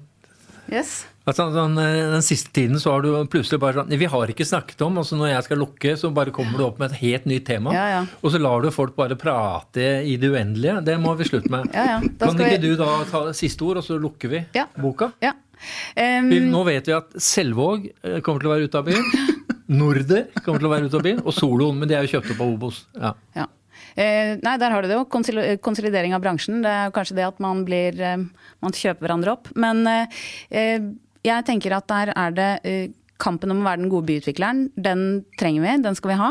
Yes. 0.70 1.04
Altså, 1.26 1.48
sånn, 1.54 1.74
den 1.76 2.22
siste 2.24 2.50
tiden 2.54 2.78
så 2.80 2.92
har 2.94 3.02
du 3.04 3.10
plutselig 3.30 3.58
bare 3.62 3.80
sånn 3.80 3.90
Vi 3.98 4.06
har 4.08 4.30
ikke 4.32 4.46
snakket 4.46 4.80
om 4.86 4.96
altså 5.02 5.18
Når 5.18 5.28
jeg 5.32 5.44
skal 5.46 5.58
lukke, 5.60 5.92
så 5.98 6.10
bare 6.14 6.32
kommer 6.34 6.56
du 6.58 6.64
opp 6.64 6.78
med 6.80 6.90
et 6.92 7.00
helt 7.02 7.26
nytt 7.30 7.44
tema. 7.48 7.74
Ja, 7.74 7.84
ja. 7.90 8.00
Og 8.22 8.32
så 8.34 8.40
lar 8.40 8.62
du 8.64 8.70
folk 8.74 8.94
bare 8.98 9.18
prate 9.18 9.84
i 10.06 10.14
det 10.20 10.30
uendelige. 10.30 10.78
Det 10.86 10.96
må 11.02 11.14
vi 11.18 11.26
slutte 11.28 11.50
med. 11.52 11.68
Ja, 11.76 11.84
ja. 11.96 11.98
Da 12.18 12.30
Kan 12.30 12.38
ikke 12.40 12.60
vi- 12.60 12.70
du 12.70 12.76
da 12.80 12.88
ta 13.10 13.24
siste 13.36 13.66
ord, 13.66 13.82
og 13.82 13.86
så 13.86 13.98
lukker 14.00 14.32
vi 14.32 14.44
Ja. 14.56 14.66
boka? 14.78 15.10
Vi, 15.20 16.38
nå 16.48 16.62
vet 16.64 16.86
vi 16.88 16.94
at 16.96 17.10
Selvåg 17.20 17.90
eh, 17.90 18.20
kommer 18.24 18.40
til 18.40 18.48
å 18.48 18.54
være 18.54 18.70
ute 18.70 18.80
av 18.80 18.86
byen. 18.88 19.04
Norder 19.70 20.26
kommer 20.42 20.58
til 20.58 20.68
å 20.68 20.74
være 20.74 20.90
ute 20.90 20.98
av 20.98 21.06
byen. 21.06 21.24
Og 21.24 21.34
Soloen, 21.36 21.78
men 21.78 21.90
de 21.90 21.96
er 21.96 22.06
jo 22.06 22.16
kjøpt 22.16 22.34
opp 22.34 22.44
av 22.44 22.54
Obos. 22.54 22.84
Ja. 22.98 23.14
Ja. 23.38 23.46
Eh, 23.94 24.36
nei, 24.42 24.56
der 24.60 24.72
har 24.74 24.82
du 24.82 24.90
det 24.90 24.98
jo. 24.98 25.06
Konsolidering 25.10 26.14
av 26.16 26.22
bransjen. 26.24 26.62
Det 26.64 26.70
er 26.70 26.94
kanskje 26.94 27.18
det 27.18 27.26
at 27.28 27.42
man 27.42 27.64
blir 27.66 27.98
eh, 28.00 28.24
Man 28.60 28.76
kjøper 28.76 29.06
hverandre 29.06 29.36
opp. 29.36 29.50
Men 29.58 29.84
eh, 29.88 30.22
eh, 30.50 30.88
jeg 31.26 31.46
tenker 31.48 31.76
at 31.76 31.88
der 31.90 32.14
er 32.16 32.34
det 32.36 32.50
eh, 32.64 32.88
Kampen 33.20 33.52
om 33.52 33.58
å 33.60 33.66
være 33.66 33.82
den 33.82 33.90
gode 33.92 34.08
byutvikleren, 34.08 34.62
den 34.80 35.00
trenger 35.36 35.60
vi, 35.60 35.72
den 35.84 35.96
skal 35.98 36.08
vi 36.08 36.16
ha. 36.16 36.30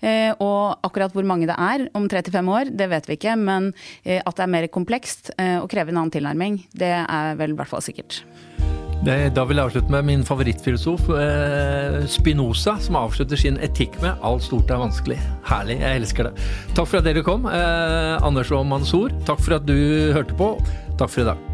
Eh, 0.00 0.30
og 0.40 0.86
akkurat 0.88 1.12
hvor 1.12 1.28
mange 1.28 1.44
det 1.44 1.58
er 1.60 1.84
om 1.92 2.06
35 2.08 2.48
år, 2.48 2.70
det 2.72 2.86
vet 2.88 3.10
vi 3.10 3.18
ikke. 3.20 3.36
Men 3.36 3.74
at 4.08 4.40
det 4.40 4.46
er 4.46 4.54
mer 4.56 4.70
komplekst 4.72 5.34
og 5.36 5.68
krever 5.68 5.92
en 5.92 6.00
annen 6.00 6.16
tilnærming, 6.16 6.62
det 6.72 6.94
er 7.02 7.36
vel 7.36 7.52
i 7.52 7.60
hvert 7.60 7.68
fall 7.68 7.84
sikkert. 7.84 8.22
Da 9.00 9.46
vil 9.48 9.56
jeg 9.56 9.64
avslutte 9.64 9.92
med 9.94 10.04
min 10.04 10.24
favorittfilosof, 10.28 11.06
eh, 11.16 12.02
Spinoza, 12.04 12.74
som 12.84 12.98
avslutter 13.00 13.36
sin 13.40 13.56
etikk 13.56 13.96
med 14.02 14.18
'alt 14.20 14.42
stort 14.44 14.70
er 14.70 14.76
vanskelig'. 14.76 15.20
Herlig, 15.42 15.80
jeg 15.80 16.00
elsker 16.00 16.24
det. 16.24 16.32
Takk 16.74 16.86
for 16.86 16.98
at 16.98 17.04
dere 17.04 17.22
kom, 17.22 17.46
eh, 17.46 18.18
Anders 18.22 18.52
og 18.52 18.66
Mansour. 18.66 19.08
Takk 19.24 19.40
for 19.40 19.54
at 19.54 19.64
du 19.64 20.12
hørte 20.12 20.36
på. 20.36 20.60
Takk 20.98 21.08
for 21.08 21.20
i 21.22 21.24
dag. 21.24 21.49